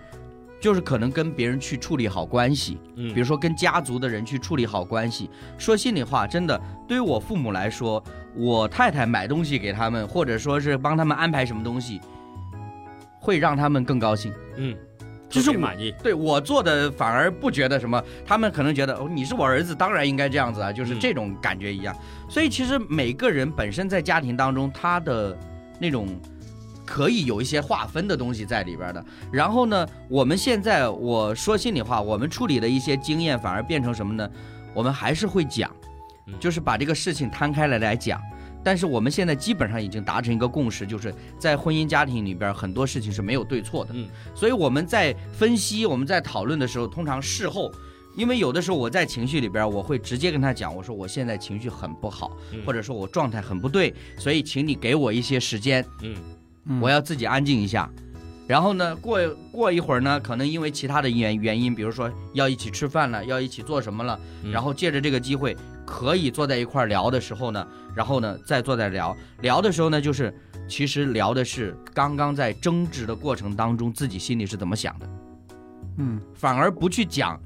[0.60, 5.30] 就是可能跟别人去处理好关系，嗯，比如说跟家族的人去处理好关系。
[5.58, 8.04] 说心里话，真的，对于我父母来说，
[8.36, 12.00] 我太太买东西给他们，或者说是帮他们安排什么东西，
[13.20, 14.32] 会让他们更高兴。
[14.58, 14.76] 嗯，
[15.30, 21.96] 就是满意，对我做的反而不觉得什么，他们可能觉得哦，你是我儿子，当然应该这样子啊，就是嗯这种感觉一样。
[22.30, 25.36] 所以其实每个人本身在家庭当中，他的
[25.80, 26.08] 那种
[26.92, 29.06] 可以有一些划分的东西在里边的。
[29.32, 34.30] 然后呢，我们现在我说心里话，我们处理的一些经验反而变成什么呢？
[34.74, 35.74] 我们还是会讲
[36.28, 38.20] 嗯，就是把这个事情摊开来来讲。
[38.64, 43.92] 但是我们现在基本上已经达成一个共识，就是在婚姻家庭里边很多事情是没有对错的。
[43.94, 47.72] 嗯所以我们在分析、我们在讨论的时候，通常事后，
[48.16, 56.22] 因为有的时候我在情绪里边，我会直接跟他讲，我说我现在情绪很不好，嗯或者说我状态很不对，所以请你给我一些时间，嗯嗯
[56.82, 57.90] 我要自己安静一下。
[58.48, 59.18] 然后呢，过
[59.52, 65.56] 过一会儿呢，可能因为其他的原原因，比如说要一起吃饭了，要一起做什么了，嗯然后借着这个机会
[65.86, 70.34] 可以坐在一块儿聊的时候呢，然后呢再坐在聊聊的时候呢，就是
[70.68, 75.10] 其实聊的是刚刚在争执的过程当中自己心里是怎么想的。
[75.98, 77.40] 嗯反而不去讲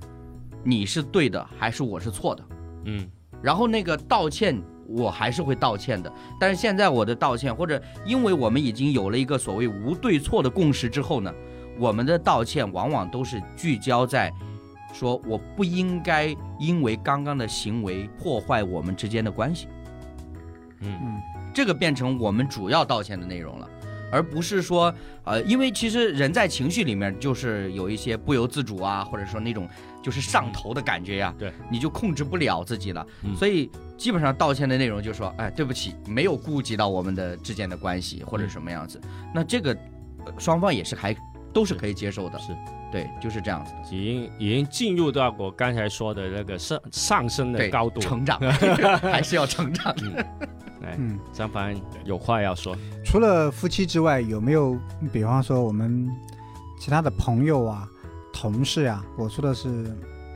[0.64, 2.44] 你是对的还是我是错的。
[2.86, 3.08] 嗯
[3.44, 6.12] 然后那个道歉，我还是会道歉的。
[6.40, 11.34] 但是现在我的道歉，或者因为我们已经有了一个所谓无对错的共识之后呢，
[11.80, 14.32] 我们的道歉往往都是聚焦在
[14.94, 19.68] 说我不应该因为刚刚的行为破坏我们之间的关系。
[20.82, 21.22] 嗯嗯
[21.54, 23.70] 这个变成我们主要道歉的内容了，
[24.12, 29.68] 而不是说，呃，因为其实人在情绪里面就是有一些不由自主啊，或者说那种
[30.04, 39.00] 就是上头的感觉呀、对，你就控制不了自己了，嗯所以基本上道歉的内容就是说，哎，对不起，没有顾及到我们的之间的关系或者什么样子，
[39.34, 39.76] 那这个
[40.26, 41.16] 呃双方也是还
[41.54, 42.56] 都是可以接受的，是
[42.92, 48.00] 对，就是这样子的，已经已经进入到我刚才说的那个上上升的，高度。
[48.02, 48.40] 成长
[49.02, 49.94] 还是要成长
[50.98, 52.78] 嗯，张凡有话要说。
[53.04, 54.78] 除了夫妻之外，有没有
[55.12, 56.08] 比方说我们
[56.80, 57.88] 其他的朋友啊、
[58.32, 59.04] 同事啊？
[59.18, 59.68] 我说的是，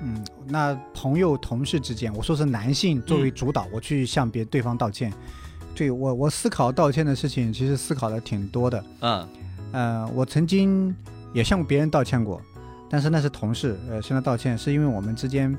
[0.01, 5.11] 嗯，那朋友、同事之间，我说是男性作为主导，我去向别对方道歉。
[5.75, 8.83] 对我，我思考道歉的事情，其实思考的挺多的。
[9.01, 9.27] 嗯
[9.71, 10.93] 呃，我曾经
[11.33, 12.41] 也向别人道歉过，
[12.89, 15.55] 但是那是同事，呃，向他道歉是因为我们之间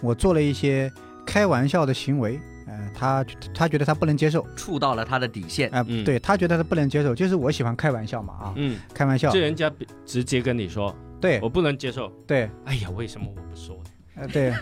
[0.00, 0.92] 我做了一些
[1.26, 3.24] 开玩笑的行为，呃，他
[3.54, 5.70] 他觉得他不能接受，触到了他的底线。
[5.70, 9.72] 呃，嗯对他觉得他不能接受，就是我喜欢开玩笑嘛啊，嗯，开玩笑这，人家
[10.04, 12.12] 直接跟你说，对我不能接受。
[12.26, 13.83] 对，哎呀，为什么我不说呢？
[14.16, 14.52] 呃对，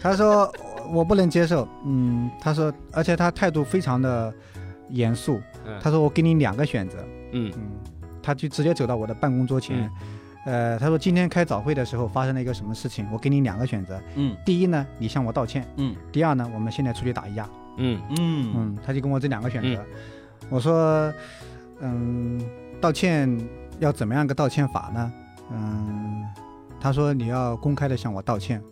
[0.00, 0.50] 他说
[0.90, 4.32] 我不能接受，嗯，他说，而且他态度非常的
[4.88, 6.98] 严肃，嗯他说我给你两个选择，
[7.32, 7.62] 嗯嗯，
[8.22, 9.90] 他就直接走到我的办公桌前，
[10.46, 19.84] 呃，他说今天开早会的时候发生了一个什么事情，我给你两个选择，嗯第一呢，你向我道歉，嗯第二呢，我们现在出去打一架，嗯嗯嗯，他就跟我这两个选择，
[20.48, 21.12] 我说，
[21.80, 22.40] 嗯，
[22.80, 23.38] 道歉
[23.78, 25.12] 要怎么样个道歉法呢？
[25.50, 26.24] 嗯，
[26.80, 28.62] 他说你要公开的向我道歉，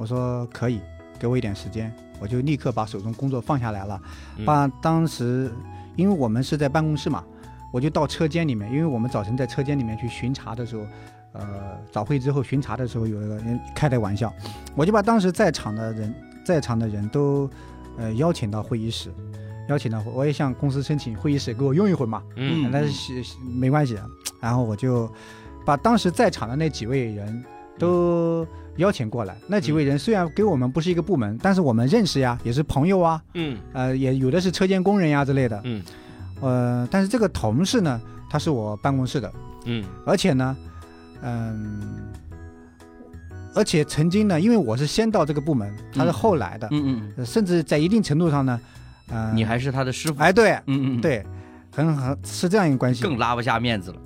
[0.00, 0.80] 我说可以，
[1.18, 4.00] 给我一点时间，我就立刻把手中工作放下来了，
[4.38, 4.46] 嗯。
[4.46, 5.52] 把当时，
[5.94, 7.22] 因为我们是在办公室嘛，
[7.70, 10.86] 我就到车间里面，因为我们早晨在车间里面去巡查的时候，
[11.32, 14.32] 呃，早会之后巡查的时候有一个人开的玩笑，
[14.74, 16.14] 我就把当时在场的人，
[16.46, 17.50] 在场的人都，
[17.98, 19.12] 呃，邀请到会议室，
[19.68, 23.98] 邀请到，我也向公司申请会议室给我用一会儿嘛，嗯但是没关系，
[24.40, 25.12] 然后我就
[25.66, 27.44] 把当时在场的那几位人
[27.78, 28.46] 都
[28.80, 33.56] 邀请过来，那几位人虽然跟我们不是一个部门，但是我们认识呀，也是朋友啊，嗯。
[33.74, 35.82] 呃，也有的是车间工人呀之类的，嗯。
[36.40, 39.32] 呃，但是这个同事呢，他是我办公室的，
[39.66, 39.84] 嗯。
[40.06, 40.56] 而且呢，
[41.22, 41.82] 嗯，
[43.54, 48.60] 而且曾经呢，因为我是先到这个部门，他是嗯后来的，嗯呃甚至在一定程度上呢，
[49.10, 50.22] 呃，嗯，你还是他的师傅。
[50.22, 51.22] 哎，对嗯嗯，嗯，对，
[51.70, 53.96] 很很是这样一个关系，更拉不下面子了。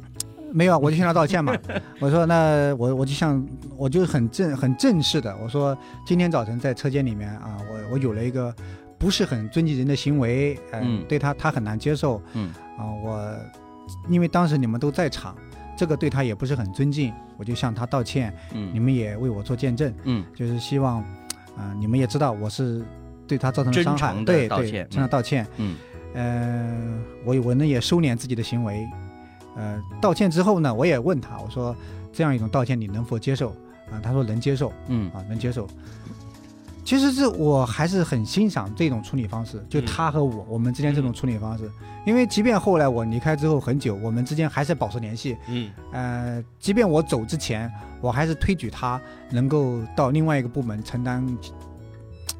[0.54, 1.52] 没有，我就向他道歉嘛。
[2.00, 3.44] 我说那我我就像
[3.76, 5.76] 我就很正很正式的，我说
[6.06, 8.54] 今天早晨在车间里面啊，我我有了一个
[8.96, 11.04] 不是很尊敬人的行为，呃、嗯。
[11.08, 12.52] 对他他很难接受，嗯。
[12.78, 13.34] 啊，我
[14.08, 15.36] 因为当时你们都在场，
[15.76, 18.70] 这个对他也不是很尊敬，我就向他道歉，嗯。
[18.72, 20.24] 你嗯们也为我做见证，嗯。
[20.36, 21.04] 就是希望
[21.56, 22.84] 啊、你们也知道我是
[23.28, 25.76] 对他造成了伤害，对对，向他道歉，嗯。
[26.14, 28.88] 呃，我我呢也收敛自己的行为，
[29.56, 31.74] 呃，道歉之后呢，我也问他，我说
[32.12, 33.50] 这样一种道歉你能否接受？
[33.90, 35.68] 啊，他说能接受嗯啊，能接受。
[36.84, 41.70] 其实是我还是很欣赏这种处理方式，就嗯他和我、我们之间这种处理方式，
[42.04, 45.36] 因为即便后来我离开之后很久，我们之间还是保持联系。
[45.48, 49.00] 嗯呃，即便我走之前，我还是推举他
[49.30, 51.26] 能够到另外一个部门承担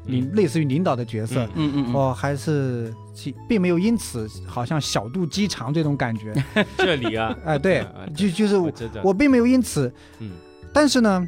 [0.07, 1.47] 领、类似于领导的角色。
[1.55, 6.33] 嗯嗯我还是其并没有因此好像小肚鸡肠这种感觉，
[6.77, 7.85] 这里啊， 哎、对
[8.15, 8.71] 就就是我
[9.03, 10.31] 我并没有因此，嗯。
[10.73, 11.25] 但是呢，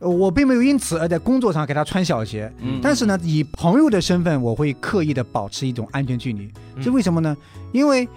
[0.00, 2.80] 呃我并没有因此而在工作上给他穿小鞋，嗯。
[2.82, 6.82] 但是呢，以朋友的身份，我会刻意的保持一种安全距离，嗯。
[6.82, 7.36] 这为什么呢？
[7.72, 8.08] 因为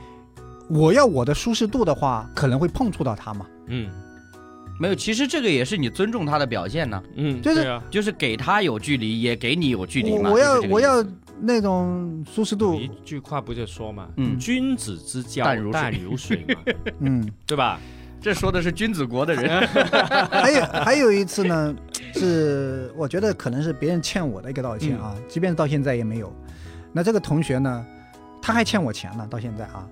[0.69, 3.89] 我要我的舒适度的话，可能会碰触到他嘛，嗯
[4.81, 10.31] 没有，其实这个也是你尊重他的表现呢，嗯，就是就是给他有距离，也给你有距离嘛。
[10.31, 11.05] 我我要我要
[11.39, 17.31] 那种舒适度，一句话不就说嘛，嗯君子之交淡如水淡如水嘛， 嗯。
[17.45, 17.79] 对吧？
[18.19, 19.67] 这说的是君子国的人。
[20.29, 21.75] 还有还有一次呢，
[22.13, 26.31] 是我觉得可能是别人欠我的一个道歉啊，即便到现在也没有。
[26.93, 27.85] 那这个同学呢，
[28.41, 29.87] 他还欠我钱呢，到现在啊，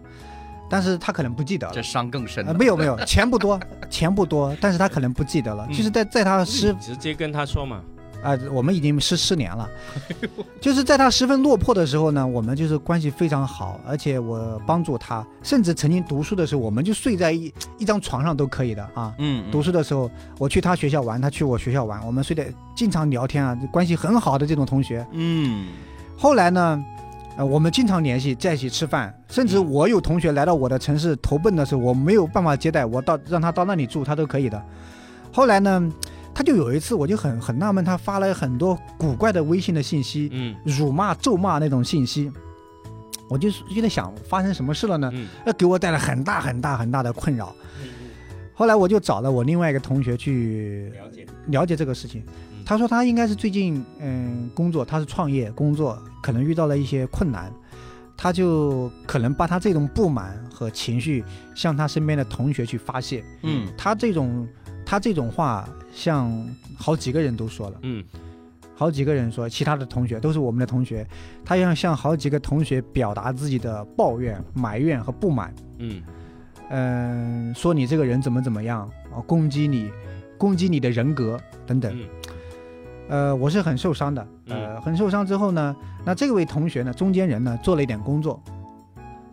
[0.70, 1.82] 但是他可能不记得了这。
[1.82, 3.60] 伤更深呃，没有没有， 钱不多，
[3.90, 5.66] 钱不多，但是他可能不记得了。
[5.70, 7.82] 嗯就是在在他失直接跟他说嘛，
[8.22, 9.68] 啊、我们已经是失联了，
[10.60, 19.14] 就是在他十分落魄的时候呢，我们就是关系非常好，而且我帮助他，甚至曾经读书的时候，我们就睡在一一张床上都可以的啊。
[19.20, 22.46] 嗯，嗯读书的时候，我去他学校玩，他去我学校玩，我们睡得
[22.76, 25.06] 经常聊天啊，关系很好的这种同学。
[25.14, 25.68] 嗯
[26.18, 26.84] 后来呢，
[27.38, 34.62] 呃，我们经常联系，在一起吃饭，甚至我有同学来到我的城市投奔的时候，我没有办法接待，我到让他到那里住，他都可以的。
[35.32, 35.90] 后来呢，
[36.34, 42.30] 他就有一次，我就很很纳闷，他发了很多古怪的微信的信息，嗯辱骂、咒骂那种信息，
[43.30, 45.10] 我就就在想发生什么事了呢？
[45.14, 47.56] 嗯那给我带来很大很大很大的困扰。
[48.54, 52.49] 后来我就找了我另外一个同学去了解，了解这个事情嗯。
[52.70, 57.52] 他说他应该是最近嗯工作，他是创业工作，可能遇到了一些困难，
[58.16, 61.24] 他就可能把他这种不满和情绪
[61.56, 63.26] 向他身边的同学去发泄。
[63.42, 64.48] 嗯他这种
[64.86, 66.32] 他这种话向
[66.78, 68.06] 好几个人都说了，嗯
[68.76, 71.04] 好几个人说，其他的同学都是我们的同学，
[71.44, 75.52] 他要向好几个同学表达自己的抱怨、埋怨和不满。
[75.80, 76.04] 嗯
[76.70, 79.90] 嗯，说你这个人怎么怎么样啊，攻击你，
[80.38, 82.00] 攻击你的人格等等。
[82.00, 82.06] 嗯
[83.10, 84.26] 呃，我是很受伤的。
[84.48, 88.42] 呃，嗯很受伤之后呢，那这位同学呢，中间人呢，做了一点工作，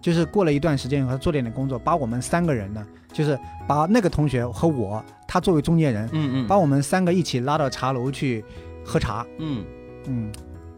[0.00, 8.44] 就是过了一段时间以后，他做了一点工作，把我们三个人呢，就是把那个同学和我，他作为中间人，嗯嗯把我们三个一起拉到茶楼去
[8.84, 9.24] 喝茶。
[9.38, 9.64] 嗯
[10.08, 10.32] 嗯，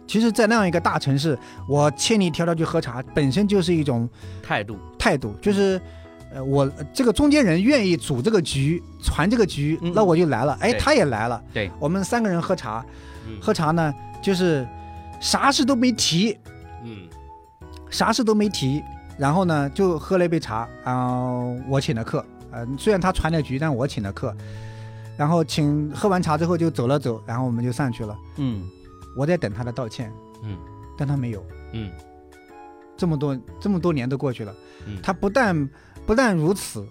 [0.07, 1.39] 其实，在那样一个大城市，
[1.69, 4.09] 我千里迢迢去喝茶，本身就是一种
[4.43, 4.77] 态度。
[4.99, 5.81] 态度，就是，
[6.33, 10.57] 呃，我这个中间人愿意组这个局，传这个局，嗯那我就来了。
[10.61, 11.43] 哎，他也来了。
[11.53, 12.85] 对，我们三个人喝茶，
[13.27, 14.67] 嗯喝茶呢，就是
[15.21, 16.37] 啥事都没提，
[16.85, 17.09] 嗯
[17.91, 18.83] 啥事都没提，
[19.17, 24.37] 然后呢就喝了一杯茶，然后我请的客，呃，虽然他传的局，但我请的客，
[25.17, 28.17] 然后请喝完茶之后就走了走，然后我们就散去了。
[28.37, 28.69] 嗯
[29.17, 30.13] 我在等他的道歉，
[30.45, 30.59] 嗯
[30.97, 31.43] 但他没有。
[31.73, 31.91] 嗯
[32.97, 34.55] 这么多这么多年都过去了，
[34.87, 35.69] 嗯他不但
[36.09, 36.87] 不但如此，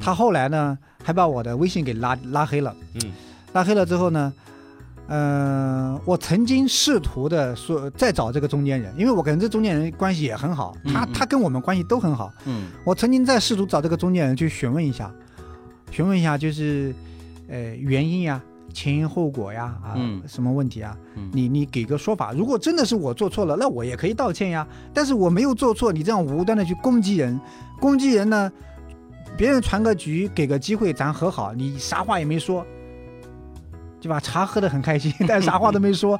[0.00, 2.74] 他后来呢还把我的微信给拉拉黑了。
[2.94, 3.12] 嗯
[3.52, 4.32] 拉黑了之后呢，
[5.06, 12.32] 呃，我曾经试图的说再找这个中间人，因为我跟这中间人关系也很好，他嗯嗯他跟我们关系都很好。
[12.46, 15.12] 嗯我曾经在试图找这个中间人去询问一下，
[15.90, 16.94] 询问一下就是，
[17.48, 18.40] 呃，原因呀。
[18.72, 20.96] 前因后果呀，啊，嗯什么问题啊？
[21.14, 22.32] 嗯，你你给个说法。
[22.32, 24.66] 如果真的是我做错了，那我也可以道歉呀。
[24.92, 27.38] 但是我没有做错，你这样无端的去攻击人，
[27.80, 28.50] 攻击人呢，
[29.36, 32.64] 别人传个局，给个机会咱和好，你啥话也没说，
[34.00, 34.20] 对吧？
[34.20, 36.18] 茶喝得很开心， 但啥话都没说。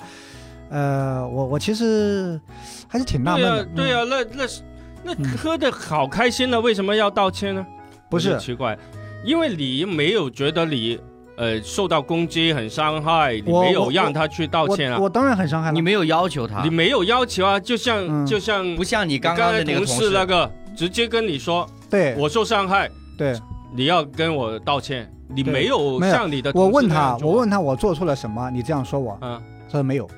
[0.71, 2.41] 呃，我我其实
[2.89, 3.65] 还是挺纳闷对呀的。
[3.77, 4.63] 对呀、嗯那那是
[5.05, 7.65] 那嗯喝的好开心了，为什么要道歉呢？
[8.11, 8.77] 不是奇怪，
[9.25, 10.99] 因为你没有觉得你
[11.37, 15.75] 呃受到攻击很伤害，你没有让他去道歉啊我，我当然很伤害了。
[15.75, 23.39] 你没有要求他你，没有要求啊，就像、嗯就像不像你你刚刚的那个同事那个直接跟你说对我受伤害，对，
[23.75, 28.51] 你要跟我道歉，你没有没有像你的我问他我问他我做错了什么？
[28.51, 30.09] 你这样说我，嗯他说没有。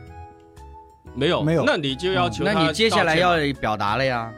[1.18, 4.30] 没有没有那你就要求他、那你接下来要表达了呀。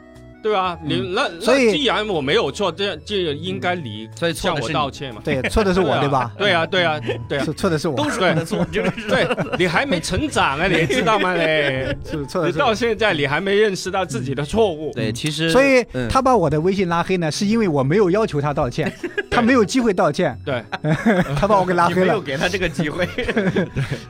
[0.42, 0.78] 对啊？
[0.84, 5.20] 你那嗯所以那既然我没有错，这这应该你所以向我道歉嘛？
[5.24, 6.32] 对，错的是我，对吧？
[6.38, 9.26] 对啊，对啊，对啊， 是错的是我，都是我的错，就是对
[9.58, 11.34] 你还没成长啊， 你知道吗？
[11.34, 14.92] 嘞，是错的你到现在你还没认识到自己的错误。
[14.92, 16.08] 对，其实所以嗯。
[16.08, 18.92] 他把我的微信拉黑呢，是因为我没有要求他道歉，
[19.30, 20.62] 他没有机会道歉，对，
[21.36, 22.06] 他把我给拉黑了。
[22.06, 22.18] 没有。
[22.28, 23.08] 给他这个机会，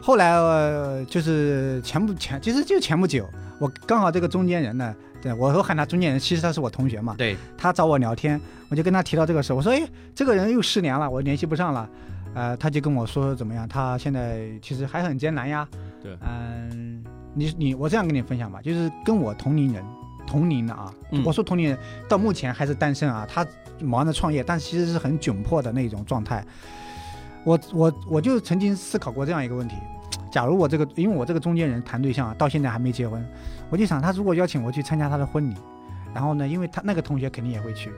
[0.00, 3.28] 后来呃，就是前不前，其实就前不久，
[3.60, 9.82] 我刚好这个中间人呢，对我都喊他中间人，其实他是我同学嘛，对，他找我聊天，我就跟他提到这个事，我说，哎，
[10.14, 11.88] 这个人又失联了，我联系不上了，
[12.34, 15.68] 呃，他就跟我说怎么样，他现在其实还很艰难呀，
[16.02, 17.04] 对嗯、
[17.34, 19.84] 你你我这样跟你分享吧，就是跟我同龄人。
[20.26, 23.46] 同龄的啊，嗯我说同龄人到目前还是单身啊，他
[23.80, 26.44] 忙着创业，但其实是很窘迫的那种状态。
[27.44, 29.76] 我我我就曾经思考过这样一个问题：
[30.30, 33.26] 假如我这个，因为我这个中间人谈对象啊，到现在还没结婚，
[33.70, 35.54] 我就想他如果邀请我去参加他的婚礼，
[36.14, 37.92] 然后呢，因为他那个同学肯定也会去，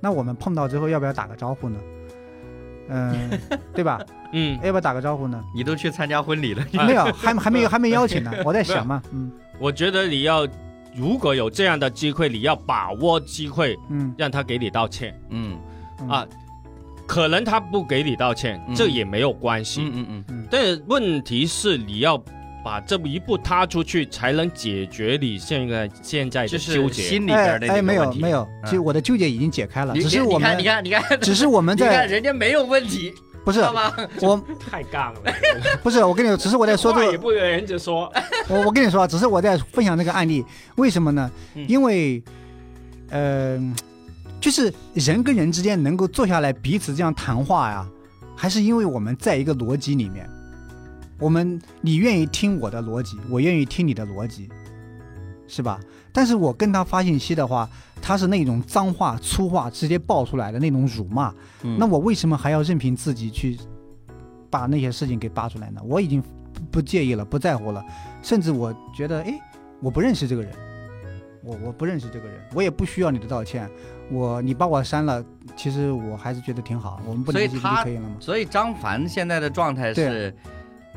[0.00, 1.78] 那我们碰到之后要不要打个招呼呢？
[2.88, 3.30] 嗯，
[3.74, 4.00] 对吧？
[4.32, 5.42] 嗯，要不要打个招呼呢？
[5.54, 8.32] 你都去参加婚礼了， 没有，还还没有还没邀请呢。
[8.44, 10.46] 我在想嘛，嗯我觉得你要
[10.94, 15.58] 如果有这样的机会，你要把握机会，嗯让他给你道歉嗯
[16.00, 16.26] 嗯啊。
[17.08, 19.80] 可能他不给你道歉，嗯这也没有关系。
[19.84, 22.20] 嗯嗯嗯，但是问题是，你要
[22.66, 27.00] 把这一步踏出去，才能解决你现在现在的纠结。
[27.00, 33.14] 心里边的这个没有问题没有，嗯其实我的纠结已经解开了， 只是我们你看你看你看，只是我们你看在人家没有问题，
[33.44, 33.94] 不是吗？
[34.20, 35.20] 我 太杠了，
[35.80, 38.12] 不是我跟你说，只是我在说这也不跟人家说。
[38.48, 40.44] 我我跟你说啊，只是我在分享这个案例，
[40.74, 41.30] 为什么呢？
[41.54, 42.20] 嗯因为，
[43.10, 43.56] 呃，
[44.40, 47.86] 就是人跟人之间能够坐下来彼此这样谈话呀，
[48.34, 50.28] 还是因为我们在一个逻辑里面，
[51.18, 54.48] 我们你愿意听我的逻辑，我愿意听你的逻辑，
[55.46, 55.80] 是吧？
[56.12, 57.68] 但是我跟他发信息的话，
[58.00, 63.58] 他是那种脏话、粗话直接爆出来的那种辱骂，嗯那我为什么还要任凭自己去
[64.50, 65.80] 把那些事情给扒出来呢？
[65.84, 67.84] 我已经不不介意了，不在乎了，
[68.22, 69.38] 甚至我觉得，哎，
[69.80, 70.52] 我不认识这个人，
[71.42, 73.68] 我我不认识这个人，我也不需要你的道歉。
[74.08, 75.24] 我你把我删了，
[75.56, 78.16] 其实我还是觉得挺好，我们不联系不就可以了吗？
[78.20, 80.34] 所以张凡现在的状态是对，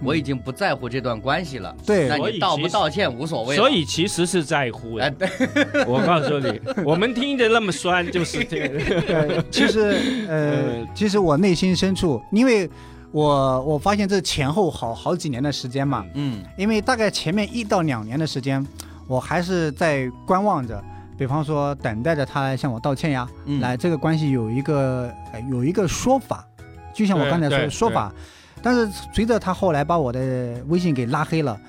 [0.04, 1.76] 我已经不在乎这段关系了。
[1.86, 3.62] 对那你道不道歉无所谓了。
[3.62, 5.28] 所以其实是在乎哎，的。
[5.28, 8.80] 对， 我告诉你，我们听着那么酸，就是这个。
[9.14, 12.70] 呃，其实呃，其实我内心深处，因为
[13.12, 18.66] 我我发现这前后好好几年的时间嘛，嗯因为大概前面一到两年的时间，
[19.08, 20.84] 我还是在观望着，
[21.18, 26.46] 比方说等待着他来向我道歉呀，嗯，来这个关系有一个、呃有一个说法，
[26.94, 28.14] 就像我刚才说的说法，
[28.62, 31.60] 但是随着他后来把我的微信给拉黑了，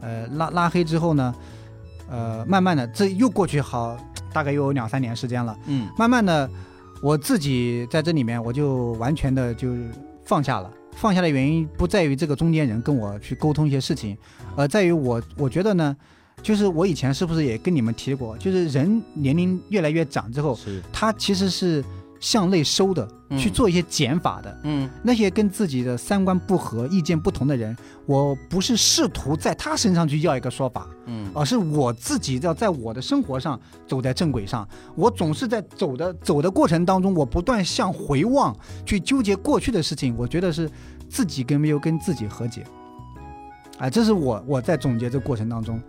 [0.00, 1.34] 呃拉拉黑之后呢，
[2.08, 3.96] 呃慢慢的这又过去好
[4.32, 5.88] 大概又有两三年时间了，嗯。
[5.98, 6.48] 慢慢的
[7.02, 9.68] 我自己在这里面我就完全的就
[10.24, 10.70] 放下了。
[10.96, 14.18] 放下的原因不在于这个中间人跟我去沟通一些事情，
[14.56, 15.96] 而在于我我觉得呢，
[16.42, 20.58] 就是我以前是不是也跟你们提过，就是人年龄越来越长之后，
[20.92, 21.82] 他其实是
[22.20, 24.60] 向内收的，嗯去做一些减法的。
[24.64, 34.68] 嗯那些跟自己的三观不合、意见不同的人，我不是试图在他身上去要一个说法，嗯而是我自己要在我的生活上走在正轨上。
[34.94, 38.54] 我总是在走的走的过程当中，我不断向回望，
[38.84, 40.14] 去纠结过去的事情。
[40.16, 40.70] 我觉得是
[41.08, 42.64] 自己跟没有跟自己和解。
[43.78, 45.80] 啊，这是我我在总结这过程当中，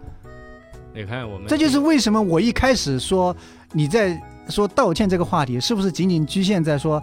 [0.95, 3.35] 你看我们这就是为什么我一开始说
[3.73, 4.17] 你在
[4.51, 7.01] 说道歉这个话题，是不是仅仅局限在说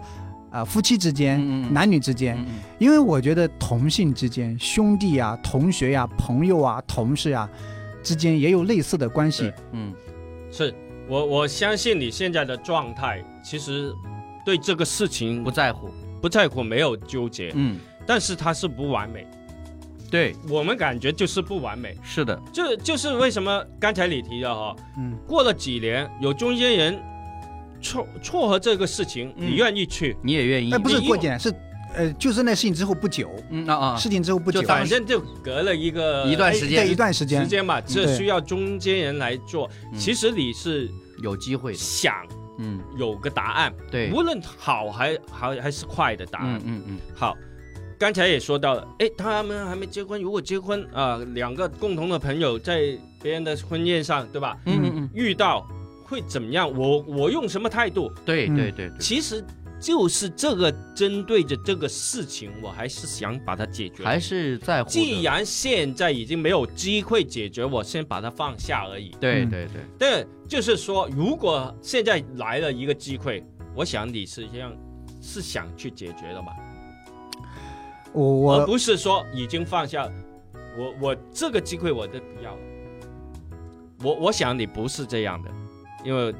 [0.50, 2.36] 啊、夫妻之间、嗯嗯男女之间？
[2.38, 2.46] 嗯
[2.78, 7.48] 因为我觉得同性之间、兄弟啊、同学呀、朋友啊、同事啊
[8.02, 9.50] 之间也有类似的关系。
[9.72, 9.92] 嗯
[10.50, 10.74] 是
[11.08, 13.92] 我我相信你现在的状态，其实
[14.44, 15.88] 对这个事情不在乎。
[16.20, 19.24] 不在乎，没有纠结，嗯，但是它是不完美。
[20.10, 26.98] 对，我们感觉就是不完美，是的，这就是为什么刚才你提的哈，嗯，过了几年有中间人
[27.80, 30.78] 撮撮合这个事情，嗯你愿意去，你也愿意哎，。
[30.78, 31.52] 不是过几年，是
[31.96, 39.68] 呃，就是那事情之后不久，嗯啊啊，事情之后不久，就反正就隔了一个一段时间对一段时间时，间嘛，这需要中间人来做。
[39.92, 40.90] 嗯其实你是
[41.22, 41.78] 有机会的。
[41.78, 42.14] 想
[42.58, 44.10] 嗯，有个答案，对。
[44.12, 46.82] 无论好还好还是坏的答案嗯。
[46.82, 47.36] 嗯嗯好，
[47.98, 54.58] 刚才也说到了，哎，他们还没结婚，如果结婚啊、两个共同的朋友在别人的婚宴上，对吧？
[54.66, 55.66] 嗯嗯嗯，遇到
[56.08, 56.70] 会怎么样？
[56.76, 58.10] 我我用什么态度？
[58.24, 59.44] 对嗯对对对，其实
[59.80, 64.02] 就是这个针对着这个事情，我还是想把它解决。
[64.02, 64.88] 还是在乎。
[64.88, 69.10] 既然现在已经没有机会解决，我先把它放下而已。
[69.14, 73.44] 嗯对对对，但就是说，如果现在来了一个机会，
[73.74, 74.72] 我想你实际上
[75.20, 76.48] 是想去解决的嘛，
[78.12, 80.10] 我我而不是说已经放下。
[80.78, 82.60] 我我这个机会我都不要了。
[84.02, 85.50] 我我想你不是这样的，
[86.04, 86.34] 因为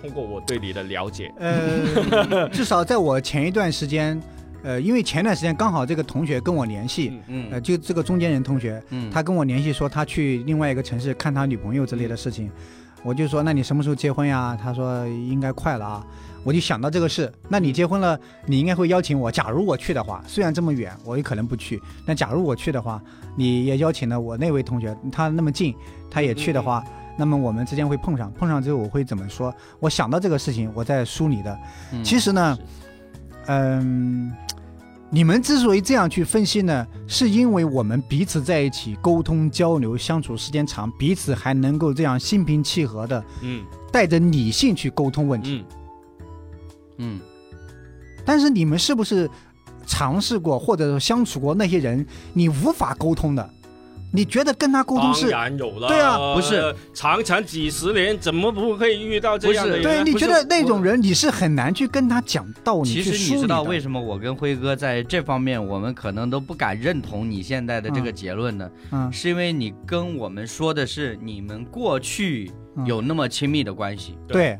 [0.00, 4.20] 通过我对你的了解，呃， 至少在我前一段时间，
[4.62, 12.50] 呃，因为前段时间刚好这个同学跟我联系，嗯呃，嗯就这个中间人同学，嗯，他跟我联系说他去另外一个城市看他女朋友之类的事情，
[13.02, 14.56] 我就说那你什么时候结婚呀？
[14.60, 16.06] 他说应该快了啊。
[16.44, 19.30] 我就想到这个事，那你结婚了，你应该会邀请我。
[19.30, 23.02] 假如我去的话，虽然这么远，我也可能不去，但假如我去的话，
[23.36, 25.74] 你也邀请了我那位同学，他那么近，
[26.08, 26.82] 他也去的话，
[27.18, 29.52] 那么我们之间会碰上，碰上之后我会怎么说？
[29.80, 31.58] 我想到这个事情，我再梳理的。
[31.92, 32.56] 嗯其实呢，
[33.46, 34.32] 嗯，
[35.10, 45.64] 你们之所以这样去分析呢，是因为我们彼此在一起沟通交流相处时间长，彼此还能够这样心平气和的嗯带着理性去沟通问题。
[45.68, 45.74] 嗯
[46.98, 47.20] 嗯
[48.24, 49.28] 但是你们是不是
[49.86, 53.50] 尝试过或者说相处过那些人，你无法沟通的？
[54.12, 55.28] 你觉得跟他沟通当是？
[55.28, 56.34] 然有了，对啊。
[56.34, 56.74] 不是。
[56.94, 59.82] 长长几十年，怎么不会遇到这样的人？
[59.82, 60.04] 呢？
[60.04, 68.70] 对，你觉得那种人你是很难去跟他讲道理，其实你知道为什么我跟辉哥在这方面，我们可能都不敢认同你现在的这个嗯结论呢？
[68.92, 69.12] 嗯。
[69.12, 74.18] 是因为你跟我们说的是你们过去嗯有那么亲密的关系。
[74.26, 74.58] 对，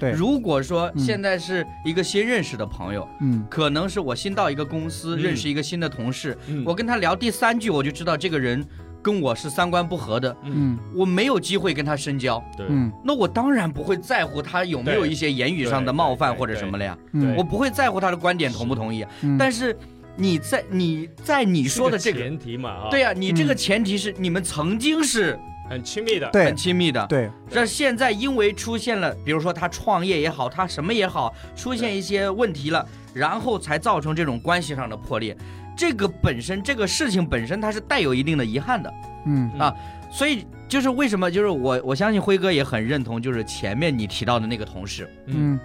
[0.00, 0.98] 对，如果说嗯。
[1.00, 3.46] 现在是一个新认识的朋友，嗯。
[3.48, 5.22] 可能是我新到一个公司，嗯。
[5.22, 6.64] 认识一个新的同事，嗯。
[6.66, 8.64] 我跟他聊第三句，我就知道这个人
[9.08, 10.78] 跟我是三观不合的，嗯。
[10.94, 12.66] 我没有机会跟他深交，对。
[12.68, 12.92] 嗯。
[13.02, 19.38] 那我当然不会在乎他有没有一些言语上的冒犯或者什么了呀，嗯，我不会在乎他的观点同不同意，嗯。
[19.38, 19.74] 但是
[20.14, 22.18] 你在你在你说的这个。
[22.20, 23.56] 前提嘛，啊，对呀、你这个嗯。
[23.56, 25.38] 前提是你们曾经是
[25.70, 26.44] 很亲密的，对。
[26.44, 35.34] 很亲密的，对，这现在因为出现了，比如说他创业也好，他什么也好，出现一些问题了，然后才造成这种关系上的破裂。
[35.78, 38.92] 这个本身，这个事情本身，它是带有一定的遗憾的。
[39.26, 39.48] 嗯。
[39.58, 39.72] 啊
[40.10, 45.58] 所以就是为什么，就是我我相信辉哥也很认同，就是前面你提到的那个同事，嗯。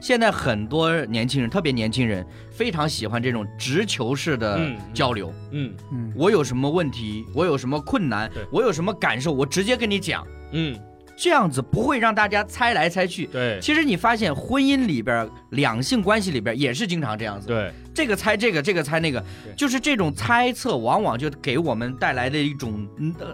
[0.00, 4.76] 现在很多年轻人，特别年轻人，非常喜欢这种直球式的嗯。
[4.92, 5.32] 交流。
[5.52, 5.72] 嗯。
[5.92, 6.12] 嗯。
[6.14, 10.78] 我有什么问题，我有什么困难对，我有什么感受，我直接跟你讲，嗯，
[11.16, 13.26] 这样子不会让大家猜来猜去。
[13.26, 13.58] 对。
[13.60, 19.20] 其实你发现婚姻里边、两性关系里边也是经常这样子，对，这个猜这个，这个猜那个。
[19.44, 22.88] 对，就是这种猜测，往往就给我们带来的一种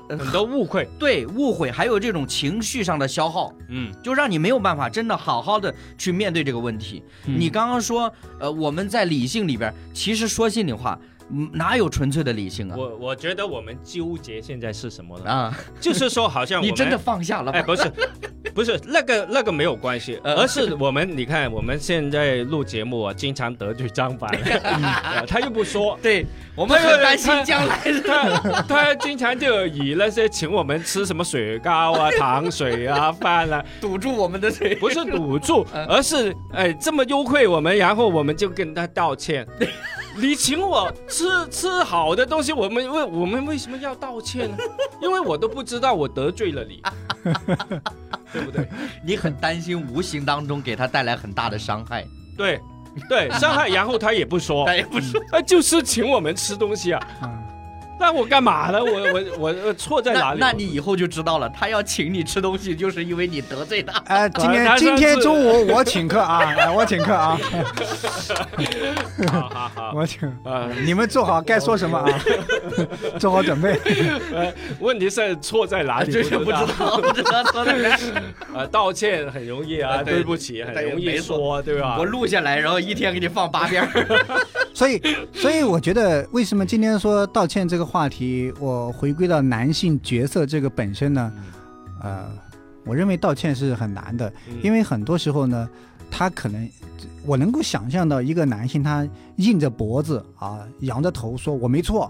[0.09, 3.93] 很多误会，对误会，还有这种情绪上的消耗，嗯。
[4.03, 7.03] 就让你没有办法真的好好的去面对这个问题。
[7.27, 7.37] 嗯。
[7.39, 11.10] 你刚刚说，呃，我们在理性里边，其实说心里话，嗯
[11.53, 12.75] 哪有纯粹的理性啊？
[12.77, 15.31] 我我觉得我们纠结现在是什么呢？
[15.31, 17.67] 啊， 就是说，好像我们你真的放下了哎，吗？
[17.67, 17.93] 不是，
[18.55, 24.29] 不是那个那个没有关系，呃而是我们你看我们现在录节目啊，经常得罪张凡，
[24.63, 26.27] 呃 他又不说， 对，
[26.57, 28.01] 我们很担心将来的。
[28.01, 34.75] 他他经常就以那些请我们吃什么雪糕啊、糖水啊、饭啊，堵住我们的嘴。
[34.77, 39.47] 不是堵住嗯，而是哎这么优惠我们，然后我们就跟他道歉。
[40.17, 44.57] 你请我吃吃好的东西，我们为我们为什么要道歉呢？
[45.01, 46.83] 因为我都不知道我得罪了你，
[48.33, 48.69] 对不对？
[49.05, 52.07] 你很担心无形当中给他带来很大的伤害。
[52.37, 52.61] 对
[53.09, 57.31] 对，伤害，然后他也不说， 他也不说，啊，就是请我们吃东西啊，啊
[58.01, 58.83] 那我干嘛呢？
[58.83, 60.41] 我 我我我错在哪里？
[60.41, 64.03] 那那你以后就知道了，他要请你吃东西，就是因为你得罪他。
[64.07, 67.39] 哎， 今天今天中午我请客啊，哎 我请客啊，
[69.31, 72.09] 好好好我请，啊，你们做好该说什么啊，
[73.19, 73.79] 做好准备。
[74.81, 76.11] 问题是错在哪里？
[76.11, 78.03] 就是不知道，不知道错在哪里。
[78.55, 82.05] 啊，道歉很容易啊，对不起很容易说，对吧我？
[82.05, 83.87] 录下来，然后一天给你放八遍。
[84.73, 85.01] 所以，
[85.35, 91.33] 所以我觉得，为什么今天说道歉这个话题，我回归到男性角色这个本身呢？
[92.01, 92.31] 呃，
[92.85, 94.33] 我认为道歉是很难的，
[94.63, 95.69] 因为为很多时候呢，
[96.11, 96.69] 他可能，
[97.27, 102.05] 我能够想象到一个男性他硬着脖子啊，仰着头说我没错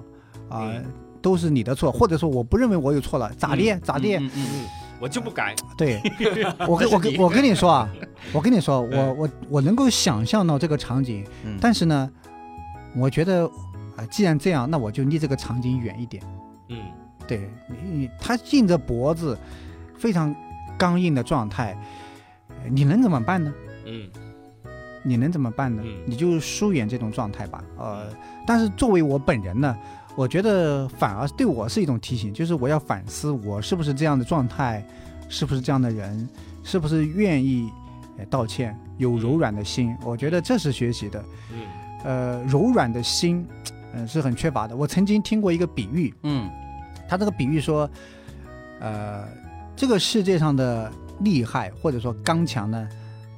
[0.48, 0.68] 啊。
[0.70, 0.84] 嗯
[1.22, 3.78] 都是你的错，或者说我不认为我有错了，咋的？
[3.80, 4.16] 咋的？
[4.16, 4.64] 嗯嗯嗯，
[4.98, 6.00] 我就不改，对，
[6.66, 7.86] 我跟我跟我跟你说啊，
[8.32, 12.10] 我跟你说，我我我能够想象到这个场景，嗯但是呢，
[12.96, 13.46] 我觉得
[14.00, 16.22] 啊、既然这样，那我就离这个场景远一点。
[16.68, 16.78] 嗯
[17.28, 19.38] 对你，你他硬着脖子，
[19.96, 20.34] 非常
[20.78, 21.76] 刚硬的状态，
[22.48, 23.52] 呃你能怎么办呢？
[23.84, 24.08] 嗯
[25.02, 25.82] 你能怎么办呢？
[25.84, 27.62] 嗯你就疏远这种状态吧。
[27.78, 28.06] 呃，
[28.46, 29.76] 但是作为我本人呢，
[30.14, 34.82] 我觉得反而对我是一种提醒，就是我要反思我是不是这样的状态，
[35.28, 36.28] 是不是这样的人，
[36.64, 37.70] 是不是愿意
[38.18, 39.94] 呃道歉，有柔软的心。
[40.04, 41.24] 我觉得这是学习的。
[41.52, 41.66] 嗯
[42.02, 43.46] 呃，柔软的心，
[43.94, 44.76] 嗯、是很缺乏的。
[44.76, 46.50] 我曾经听过一个比喻，嗯
[47.08, 47.90] 他这个比喻说，
[48.80, 49.26] 呃，
[49.74, 52.88] 这个世界上的厉害或者说刚强呢，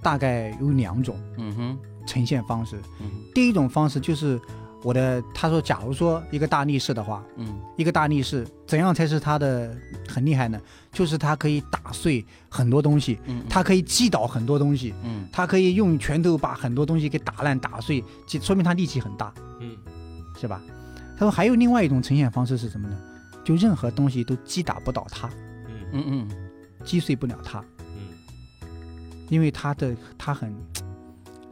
[0.03, 2.77] 大概有两种嗯哼呈现方式。
[3.01, 4.39] 嗯第一种方式就是
[4.83, 9.75] 我的，他说，假如说一个大力士的话，嗯一个大力士怎样才是他的
[10.07, 10.61] 很厉害呢？
[10.93, 19.33] 就是他可以打碎很多东西，嗯，他可以击倒很多东西，嗯他可以用拳头把很多东西给打烂打碎，就说明他力气很大。
[19.61, 19.77] 嗯
[20.43, 20.61] 是吧？
[21.17, 22.97] 他说还有另外一种呈现方式是什么呢？
[23.45, 25.29] 就任何东西都击打不倒他，
[25.69, 25.75] 嗯。
[25.93, 26.29] 嗯嗯。
[26.85, 27.61] 击碎不了他，
[27.97, 28.67] 嗯。
[29.29, 30.53] 因为他的他很，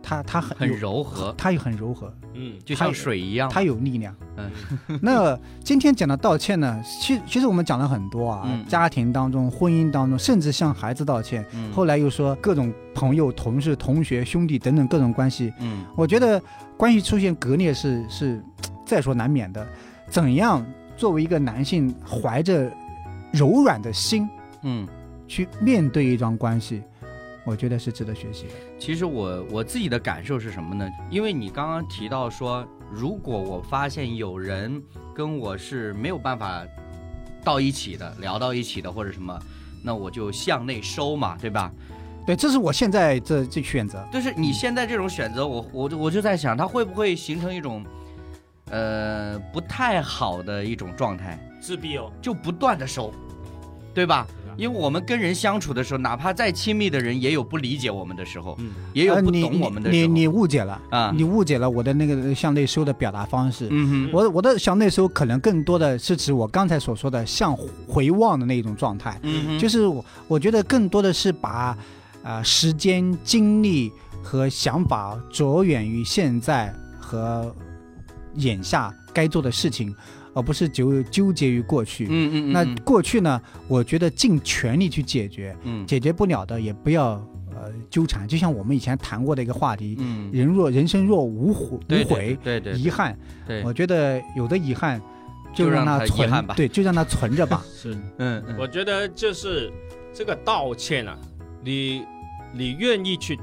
[0.03, 2.59] 他他很很柔和，他又很柔和，嗯。
[2.65, 3.49] 就像水一样。
[3.49, 4.13] 他有力量。
[4.37, 4.51] 嗯。
[5.01, 8.67] 那今天讲的道歉呢，其其实我们讲了很多啊，嗯。
[8.67, 11.47] 家庭当中、婚姻当中，甚至向孩子道歉。
[11.55, 11.73] 嗯。
[11.73, 15.85] 后来又说各种朋友、同事、同学、兄弟等等各种关系，嗯。
[15.97, 16.43] 我觉得
[16.77, 18.43] 关系出现割裂是是
[18.91, 19.65] 在所难免的。
[20.09, 20.67] 怎样
[20.97, 22.69] 作为一个男性，怀着
[23.33, 24.29] 柔软的心
[24.63, 24.87] 嗯，
[25.29, 26.83] 去面对一桩关系，
[27.45, 28.53] 我觉得是值得学习的。
[28.77, 30.91] 其实我我自己的感受是什么呢？
[31.09, 34.83] 因为你刚刚提到说，如果我发现有人
[35.15, 36.67] 跟我是没有办法
[37.45, 39.39] 到一起的，聊到一起的，或者什么，
[39.85, 41.73] 那我就向内收嘛，对吧？
[42.27, 44.05] 对，这是我现在这这选择。
[44.13, 47.85] 就是你现在这种选择，我我我就在想，它会不会形成一种，
[48.71, 53.13] 呃，不太好的一种状态，自闭哦，就不断的收，
[53.93, 54.27] 对吧？
[54.57, 58.73] 因为我们跟人相处的时候，哪怕再亲密的人，也有不理解我们的时候，嗯。
[58.93, 60.07] 也有不懂我们的时候。
[60.07, 61.13] 你你你误解了啊。
[61.17, 63.69] 你误解了我的那个向内收的表达方式。
[63.71, 67.57] 嗯哼，我我的向内收可能更多的是指我刚才所说的向
[67.89, 71.79] 回望的那种状态，嗯哼，就是我我觉得更多的是把
[72.23, 73.91] 呃时间、精力
[74.23, 77.55] 和想法着眼于现在和
[78.41, 79.95] 眼下该做的事情，
[80.35, 82.07] 而不是纠纠结于过去。
[82.11, 82.75] 嗯嗯，那嗯。
[82.85, 85.87] 过去呢，我觉得尽全力去解决，嗯。
[85.87, 87.13] 解决不了的也不要
[87.53, 88.27] 呃纠缠。
[88.27, 92.81] 就像我们以前谈过的一个话题，嗯，人若人生若无悔无悔，对对对。
[92.81, 93.17] 遗憾，
[93.47, 95.01] 对，我觉得有的遗憾
[95.55, 96.55] 就让让它存它遗憾吧。
[96.57, 97.65] 对，就让它存着吧。
[97.75, 98.57] 是，嗯嗯。
[98.59, 99.71] 我觉得就是
[100.15, 101.17] 这个道歉啊，
[101.63, 102.05] 你
[102.53, 103.39] 你愿意去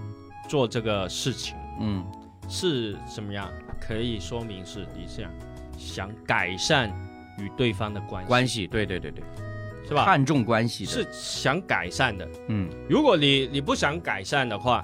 [0.47, 2.03] 做这个事情嗯。
[2.49, 3.49] 是怎么样？
[3.79, 5.31] 可以说明是你想
[5.77, 6.89] 想改善
[7.37, 9.23] 与对方的关系，关系，对对对对，
[9.87, 10.05] 是吧？
[10.05, 12.27] 看重关系的，是想改善的。
[12.47, 14.83] 嗯如果你你不想改善的话，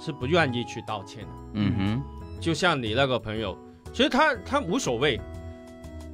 [0.00, 1.28] 是不愿意去道歉的。
[1.54, 2.02] 嗯哼，
[2.40, 3.56] 就像你那个朋友，
[3.92, 5.20] 其实他他无所谓，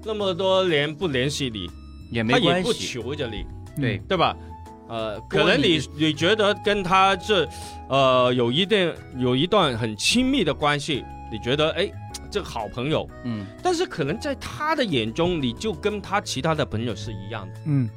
[0.04, 1.66] 那么多年不联系你，
[2.12, 3.44] 也没他也不关系，求着你，
[3.80, 4.36] 对，对吧？
[4.88, 7.48] 呃，可能你你你觉得跟他这
[7.88, 11.88] 呃有一定有一段很亲密的关系，你觉得哎
[12.30, 13.44] 这个好朋友，嗯。
[13.62, 17.88] 但是可能在他的眼中，你就跟他其他的朋友是一样的，嗯，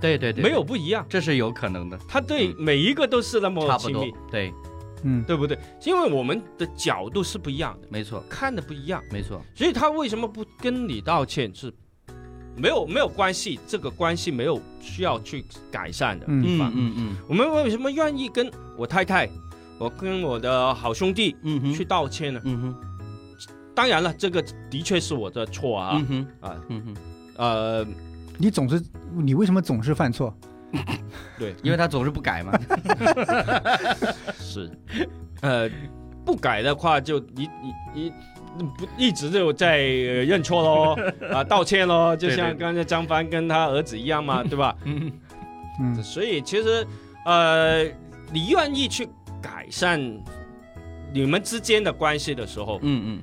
[0.00, 1.04] 对对对，没有，不一样。
[1.08, 4.52] 这是有可能的，他对每一个都是那么差不多亲密，，对，
[5.02, 5.58] 嗯，对不对？
[5.84, 8.22] 因为我们的角度是不一样的，没错。
[8.28, 9.02] 看的不一样。
[9.10, 11.54] 没错，所以他为什么不跟你道歉？
[11.54, 11.72] 是
[12.56, 16.72] 没有没有关系，这个关系没有需要去改善的嗯地方。
[16.74, 17.16] 嗯嗯。
[17.28, 19.28] 我们为什么愿意跟我太太，
[19.76, 22.40] 我跟我的好兄弟嗯哼，去道歉呢？
[22.44, 22.74] 嗯哼
[23.74, 25.96] 当然了，这个的确是我的错啊。
[25.98, 26.94] 嗯哼啊嗯哼，
[27.36, 27.86] 呃，
[28.38, 30.32] 你总是你为什么总是犯错？
[31.38, 32.52] 对，因为他总是不改嘛，
[34.38, 34.68] 是，
[35.40, 35.70] 呃，
[36.24, 37.48] 不改的话就你
[37.94, 38.12] 你
[38.56, 40.96] 你不一直就在呃认错喽
[41.32, 44.76] 啊道歉喽，就像刚才张帆跟他儿子一样嘛， 对吧？
[44.84, 45.12] 嗯
[45.80, 46.02] 嗯。
[46.02, 46.84] 所以其实
[47.24, 47.84] 呃，
[48.32, 49.08] 你愿意去
[49.40, 50.00] 改善
[51.12, 53.20] 你们之间的关系的时候，嗯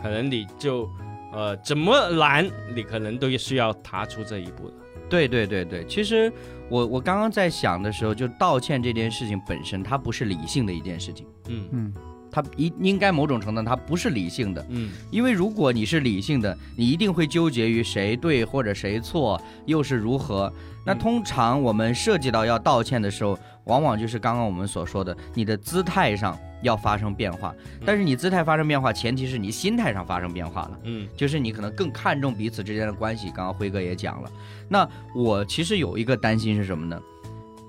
[0.00, 0.88] 可能你就
[1.32, 4.74] 呃怎么难，你可能都需要踏出这一步的。
[5.08, 6.32] 对对对对，其实
[6.68, 11.68] 我我刚刚在想的时候，就道歉这件事情本身，它不是理性的一件事情，嗯。
[11.72, 11.94] 嗯
[12.30, 20.52] 它应应该某种程度它不是理性的，嗯因为如果你是理性的，你一定会纠结于谁对或者谁错，又是如何。
[20.86, 27.54] 那嗯通常我们涉及到要道歉的时候，往往就是刚刚我们所说的，你的姿态上要发生变化。
[27.84, 30.78] 但是你姿态发生变化，前提是你心态上发生变化了。
[30.84, 33.26] 嗯就是你可能更看重彼此之间的关系。
[33.26, 34.30] 刚刚辉哥也讲了，
[34.68, 37.00] 那我其实有一个担心是什么呢？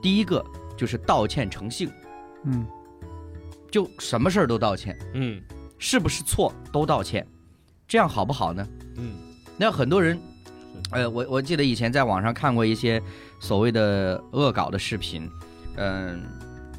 [0.01, 0.43] 第一个
[0.75, 1.89] 就是道歉成性，
[2.45, 2.65] 嗯
[3.71, 5.41] 就什么事儿都道歉，嗯
[5.79, 7.25] 是不是错都道歉，
[7.87, 8.67] 这样好不好呢？
[8.97, 9.13] 嗯
[9.57, 10.19] 那很多人，
[10.91, 13.01] 呃，我我记得以前在网上看过一些
[13.39, 15.29] 所谓的恶搞的视频，
[15.77, 16.23] 嗯、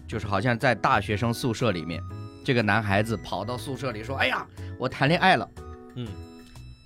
[0.06, 2.02] 就是好像在大学生宿舍里面，
[2.44, 4.46] 这个男孩子跑到宿舍里说：“哎呀，
[4.78, 5.48] 我谈恋爱了。”
[5.94, 6.08] 嗯，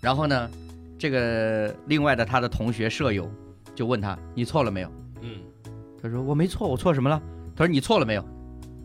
[0.01, 0.51] 然后呢，
[0.99, 3.31] 这个另外的他的同学舍友
[3.75, 4.93] 就问他：“你错了没有
[5.23, 5.41] 嗯？”
[6.03, 7.21] 他说：“我没错，我错什么了？”
[7.57, 8.23] 他说：“你错了没有？”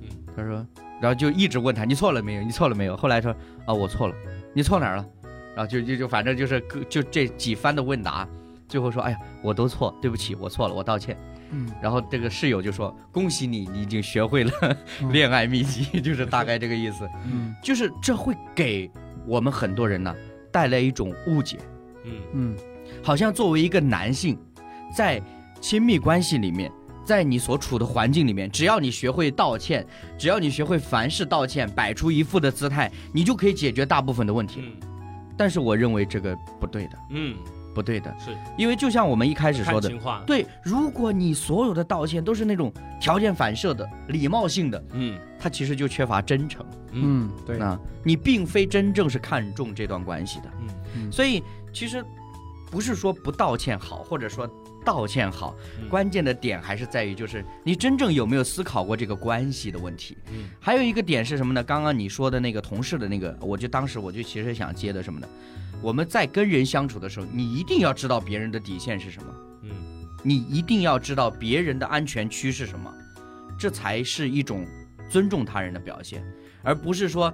[0.02, 0.66] 嗯，他说，
[1.02, 2.44] 然后就一直问他：“你错了没有？
[2.44, 3.36] 你错了没有？”后来说
[3.66, 4.16] ：“啊，我错了。
[4.54, 5.06] 你错哪儿了？”
[5.56, 8.28] 然后就就就反正就是就这几番的问答，
[8.68, 11.18] 最后说：“哎呀，我都错，对不起，我错了，我道歉。
[11.52, 14.52] 嗯”然后这个室友就说：“恭喜你，你已经学会了
[15.02, 17.10] 嗯 恋爱秘籍，就是大概这个意思。
[17.26, 18.90] 嗯就是这会给
[19.26, 20.16] 我们很多人呢
[20.52, 21.58] 带来一种误解，
[22.06, 22.56] 嗯嗯
[23.04, 24.38] 好像作为一个男性，
[24.96, 25.22] 在
[25.60, 26.72] 亲密关系里面。
[27.12, 29.86] 在你所处的环境里面，只要你学会道歉，
[30.18, 34.62] 只要你学会凡事道歉，摆出一副的姿态，你就可以解决大部分的问题。
[34.64, 34.72] 嗯。
[35.36, 37.36] 但是我认为这个不对的，嗯，
[37.76, 38.34] 不对的，是。
[38.58, 39.92] 因为就像我们一开始说的，
[40.26, 45.20] 对，如果你所有的道歉都是那种条件反射的、礼貌性的，嗯。
[45.38, 46.66] 它其实就缺乏真诚。
[46.94, 47.02] 嗯。
[47.04, 50.68] 嗯，对，那你并非真正是看重这段关系的，嗯。
[50.96, 51.12] 嗯。
[51.12, 51.44] 所以
[51.74, 52.02] 其实
[52.72, 54.50] 不是说不道歉好，或者说
[54.84, 60.18] 道歉好，嗯关键的点还是在于就是你真正有没有思考过这个关系的问题。
[60.32, 61.64] 嗯还有一个点是什么呢？
[61.64, 65.28] 刚刚你说的那个同事的那个，我就当时我就其实想接的什么呢？
[65.82, 69.72] 我们在跟人相处的时候，你一定要知道别人的底线是什么，嗯
[70.24, 72.94] 你一定要知道别人的安全区是什么，
[73.58, 74.68] 这才是一种
[75.10, 76.24] 尊重他人的表现，
[76.62, 77.34] 而不是说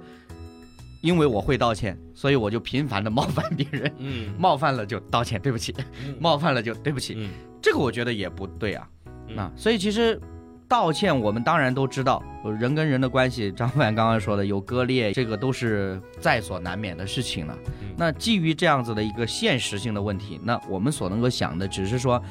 [1.00, 4.34] 因为我会道歉，所以我就频繁的冒犯别人，嗯。
[4.38, 5.74] 冒犯了就道歉，对不起，
[6.18, 7.30] 冒犯了就对不起，嗯。
[7.62, 8.88] 这个我觉得也不对啊。
[9.28, 9.36] 嗯。
[9.36, 10.20] 那所以其实
[10.66, 12.22] 道歉，我们当然都知道，
[12.58, 17.58] 人跟人的关系，张凡刚刚说的有割裂，这个都是在所难免的事情了。
[17.80, 17.94] 嗯。
[17.96, 22.22] 那基于这样子的一个现实性的问题，那我们所能够想的只是说，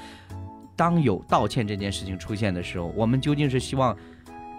[0.76, 3.96] 当有道歉这件事情出现的时候，我们究竟是希望，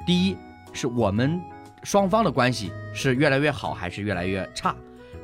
[0.07, 0.37] 第一
[0.73, 1.41] 是我们
[1.83, 4.74] 双方的关系是越来越好，还是越来越差，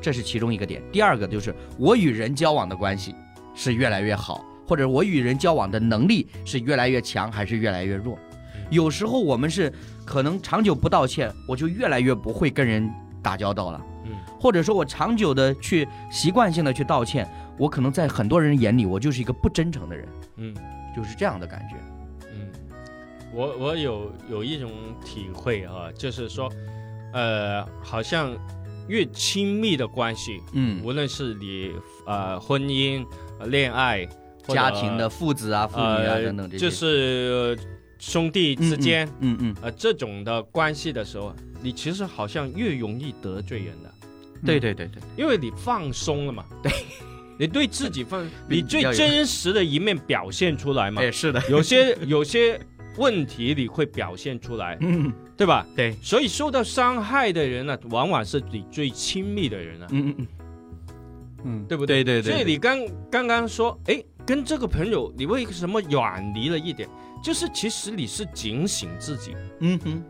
[0.01, 0.83] 这是其中一个点。
[0.93, 3.15] 第二个就是我与人交往的关系
[3.55, 8.19] 是越来越好，或者我与人交往的能力是越来越强，还是越来越弱。
[8.71, 9.73] 有时候我们是
[10.05, 12.91] 可能长久不道歉，我就越来越不会跟人
[13.23, 13.81] 打交道了。
[14.07, 17.27] 嗯或者说我长久的去习惯性的去道歉，
[17.57, 20.55] 我可能在很多人眼里我就是一个不真诚的人，嗯
[20.95, 21.77] 就是这样的感觉。
[23.35, 24.71] 嗯，我我有有一种
[25.05, 26.51] 体会啊，就是说，
[27.13, 28.37] 呃，好像
[28.89, 31.73] 越亲密的关系，嗯，无论是你
[32.07, 33.05] 呃婚姻、
[33.41, 34.07] 呃恋爱、
[34.49, 37.57] 家庭的父子啊、父女啊呃等等这些，就是呃
[37.99, 43.93] 兄弟之间，嗯嗯，呃这种的关系的时候，你其实好像越容易得罪人的，
[44.45, 46.71] 对对对对，因为你放松了嘛，对，
[47.39, 52.61] 你对自己放， 你最真实的一面表现出来嘛，哎是的，有些有些
[52.97, 55.67] 问题你会表现出来，嗯对吧？
[55.75, 60.27] 对，所以受到伤害的人呢，往往是你最亲密的人啊，嗯嗯嗯，
[61.45, 62.05] 嗯，对不对？
[62.05, 62.79] 对对对所以你刚
[63.11, 66.89] 刚刚说，哎，跟这个朋友你为什么远离了一点？
[67.23, 70.03] 就是其实你是警醒自己，嗯哼，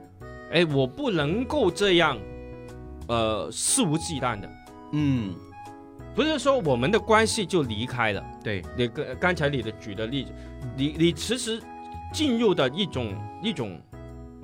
[0.52, 2.18] 哎，我不能够这样，
[3.08, 4.50] 呃，肆无忌惮的。
[4.92, 5.34] 嗯
[6.14, 8.24] 不是说我们的关系就离开了。
[8.42, 10.32] 对，你刚刚才你的举的例子，
[10.76, 11.60] 你你其实
[12.14, 13.12] 进入的一种
[13.42, 13.78] 一种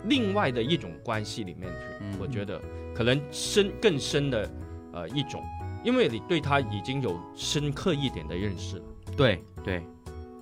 [0.05, 2.61] 另外的一种关系里面去，嗯我觉得
[2.93, 4.51] 可能深更深的
[4.93, 5.41] 呃一种，
[5.85, 8.83] 因为你对他已经有深刻一点的认识了，
[9.17, 9.83] 对对，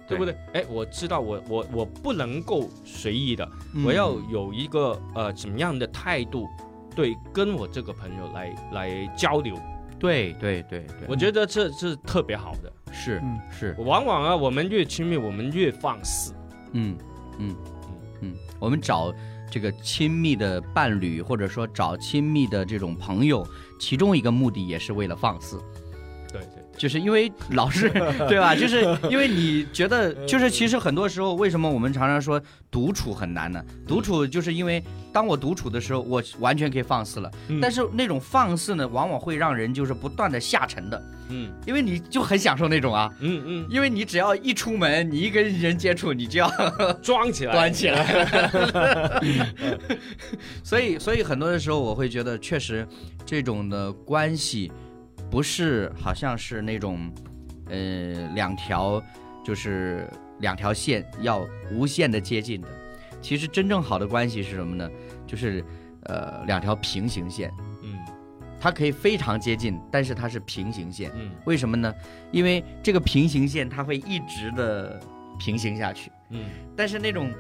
[0.08, 0.16] 对。
[0.16, 0.34] 不对？
[0.54, 3.84] 哎，我知道我我我不能够随意的，嗯。
[3.84, 6.48] 我要有一个呃怎么样的态度，
[6.96, 9.54] 对跟我这个朋友来来交流，
[9.98, 12.72] 对对对对，我觉得这是特别好的。
[12.90, 13.38] 是嗯。
[13.50, 16.32] 是，往往啊，我们越亲密，我们越放肆。
[16.72, 16.96] 嗯
[17.38, 19.12] 嗯嗯嗯，我们找
[19.50, 23.46] 这个亲密的伴侣，或者说找亲密的这种朋友，
[23.78, 25.60] 其中一个目的也是为了放肆。
[26.32, 27.90] 对对就是因为老是
[28.28, 28.54] 对吧？
[28.54, 33.60] 就是因为你觉得，就是其实很多时候，为什么我们常常说独处很难呢？
[33.86, 34.80] 独处就是因为
[35.12, 37.58] 当我独处的时候，我完全可以放肆了，嗯。
[37.60, 41.50] 但是那种放肆呢，往往会让人就是不断的下沉的，嗯。
[41.66, 43.12] 因为你就很享受那种啊。
[43.18, 46.48] 嗯嗯，因为你只要一出门，你一跟人接触，你就要
[47.02, 49.20] 装起来，端起来。
[50.62, 52.86] 所以，所以很多的时候，我会觉得，确实
[53.26, 54.70] 这种的关系，
[55.30, 57.10] 不是好像是那种，
[57.68, 59.02] 呃，两条
[59.44, 60.08] 就是
[60.40, 62.68] 两条线要无限的接近的。
[63.20, 64.90] 其实真正好的关系是什么呢？
[65.26, 65.64] 就是。
[66.04, 67.52] 呃两条平行线，
[67.82, 67.98] 嗯
[68.58, 71.10] 它可以非常接近，但是它是平行线。
[71.14, 71.92] 嗯为什么呢？
[72.30, 74.98] 因为这个平行线它会一直的
[75.38, 76.44] 平行下去，嗯
[76.74, 77.30] 但是那种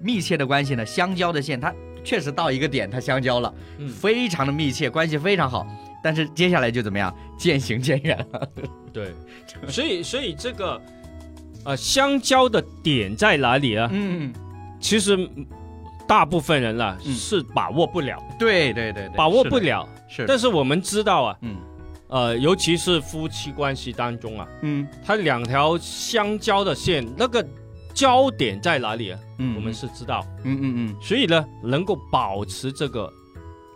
[0.00, 5.66] 密切的关系呢，相交的线它确实到一个点它相交了，嗯，非常的密切，关系非常好。
[6.02, 8.18] 但是接下来就怎么样，渐行渐远。
[8.32, 8.48] 了。
[8.92, 9.12] 对，
[9.68, 10.80] 所以所以这个
[11.64, 13.88] 呃相交的点在哪里啊？
[13.92, 14.32] 嗯，
[14.80, 15.46] 其实嗯
[16.08, 17.14] 大部分人啊、嗯。
[17.14, 19.88] 是把握不了，对对对对，把握不，了。
[20.08, 21.56] 是的，但是我们知道啊，嗯。
[22.08, 24.86] 呃，尤其是夫妻关系当中啊，嗯。
[25.04, 27.46] 它两条相交的线，那个
[27.94, 29.18] 交点在哪里啊？
[29.38, 33.12] 嗯，我们是知道，嗯嗯嗯，所以呢，能够保持这个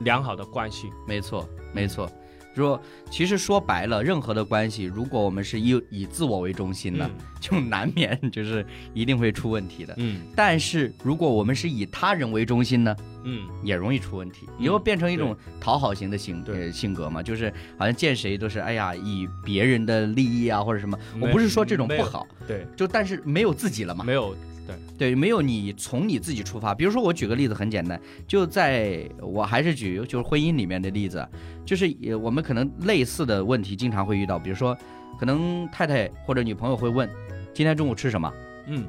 [0.01, 0.91] 良好的关系。
[1.07, 2.11] 没错没错。
[2.57, 2.81] 说
[3.11, 7.09] 其实说白了，任何的关系，如果我们是以以自我为中心的，
[7.41, 8.65] 就难免就是
[8.95, 9.95] 一定会出问题的。
[9.99, 24.37] 嗯但是如果我们是以他人为中心呢，嗯也容易出问题，你会变成一种讨好型的性对呃性格嘛，就是好像见谁都是哎呀以别人的利益啊或者什么，我不是说这种不好，对，就但是没有自己了嘛，没有
[24.67, 24.77] 对。
[24.99, 26.75] 对，没有你从你自己出发。
[26.75, 31.27] 比如说我举个例子很简单，就在我还是举就是婚姻里面的例子，
[31.65, 34.77] 就是我们可能类似的问题经常会遇到，比如说
[35.19, 37.09] 可能太太或者女朋友会问
[37.55, 38.33] 今天中午吃什么。
[38.67, 38.85] 嗯。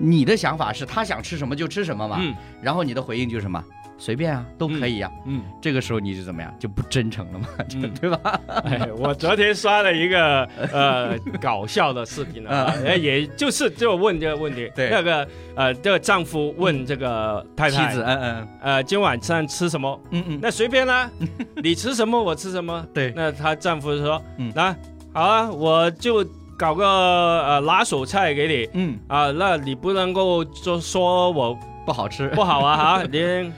[0.00, 2.32] 你的想法是她想吃什么就吃什么嘛，嗯。
[2.62, 3.62] 然后你的回应就是什么，
[3.98, 5.42] 随便啊，都可以呀、嗯。
[5.60, 7.92] 这个时候你是怎么样，就不真诚了嘛，嗯。
[8.00, 8.40] 对吧？
[8.64, 14.88] 哎，我昨天刷了一个呃 搞笑的视频啊，也就是就问这个问题，对。
[14.88, 18.48] 那个呃，这个丈夫问这个太太妻太，子，嗯嗯。
[18.62, 20.00] 呃，今晚上吃什么？
[20.10, 21.10] 嗯嗯，那随便啦，
[21.62, 22.86] 你吃什么我吃什么。
[22.94, 24.52] 对，那她丈夫说，嗯。
[24.54, 24.74] 那
[25.12, 26.24] 好啊，我就
[26.56, 28.68] 搞个呃拿手菜给你。
[28.74, 33.50] 嗯，啊，那你不能够就说我不好吃，不好啊哈，你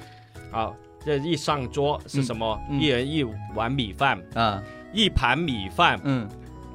[0.50, 0.76] 好。
[1.02, 2.60] 这一上桌是什么？
[2.68, 3.24] 嗯嗯一人一
[3.54, 4.62] 碗米饭，啊，
[4.92, 6.28] 一盘米饭，嗯，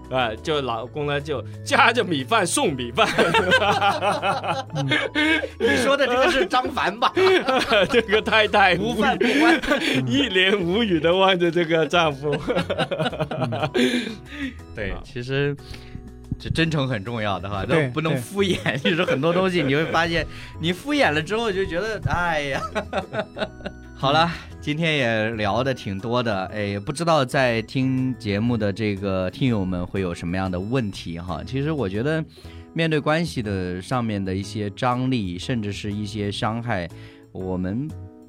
[0.09, 3.07] 呃，就老公呢就夹着米饭送米饭，
[5.59, 7.13] 你说的这个是张凡吧？
[7.91, 9.61] 这个太太无无饭不欢。
[10.07, 12.35] 一脸无语的望着这个丈夫。
[14.73, 15.55] 对啊，其实
[16.37, 18.77] 这真诚很重要的哈，都不能敷衍。
[18.83, 20.25] 就是很多东西你会发现，
[20.59, 22.61] 你敷衍了之后就觉得，哎呀，
[23.95, 24.29] 好了。
[24.61, 31.43] 今天也聊的挺多的，哎，不知道在听节目的这个听友们会有什么样的问题哈？
[31.45, 32.25] 其实我觉得，
[32.73, 36.89] 面对关系的上面的一些张力，甚至是一些伤害，
[37.31, 37.87] 我们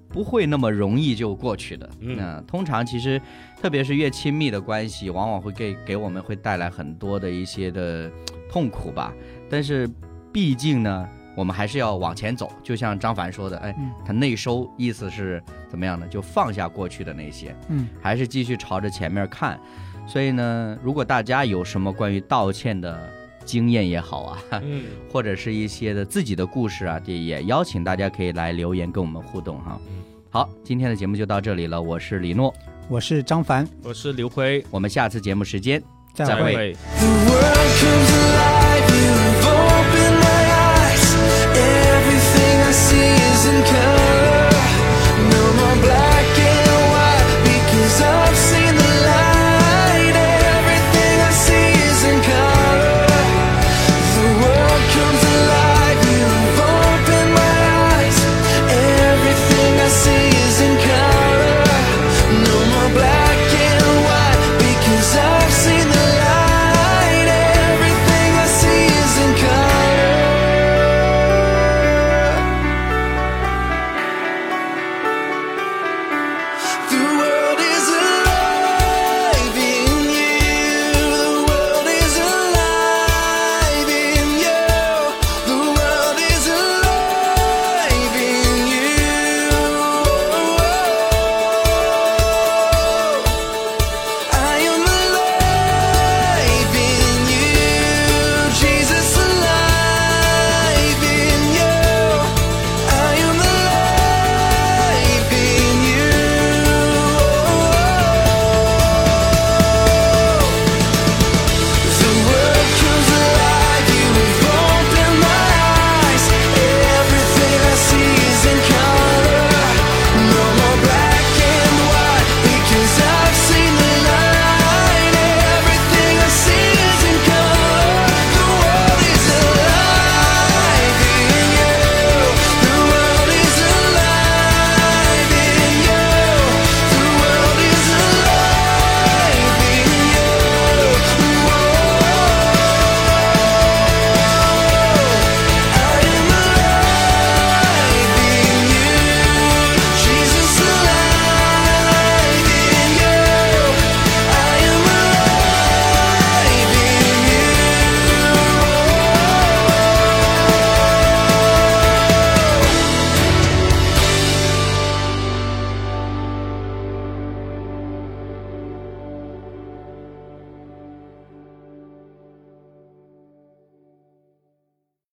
[0.08, 1.88] 不会那么容易就过去的。
[2.00, 3.20] 嗯那通常其实，
[3.60, 8.10] 特别是越亲密的关系，往往会给给我们会带来很多的一些的
[8.50, 9.12] 痛苦吧。
[9.50, 9.88] 但是，
[10.32, 12.50] 毕竟呢，我们还是要往前走。
[12.62, 16.06] 就像张凡说的，哎嗯，他内收意思是怎么样呢？
[16.08, 19.58] 就放下过去的那些，嗯，还是继续朝着前面看。
[20.06, 23.10] 所以呢，如果大家有什么关于道歉的
[23.46, 29.80] 经验也好啊，嗯，或者是一些的自己的故事啊，也也邀请大家可以来留言跟我们互动哈。
[30.28, 32.52] 好，今天的节目就到这里了，我是李诺，
[32.88, 35.82] 我是张凡，我是刘辉，我们下次节目时间
[36.12, 36.76] 再再会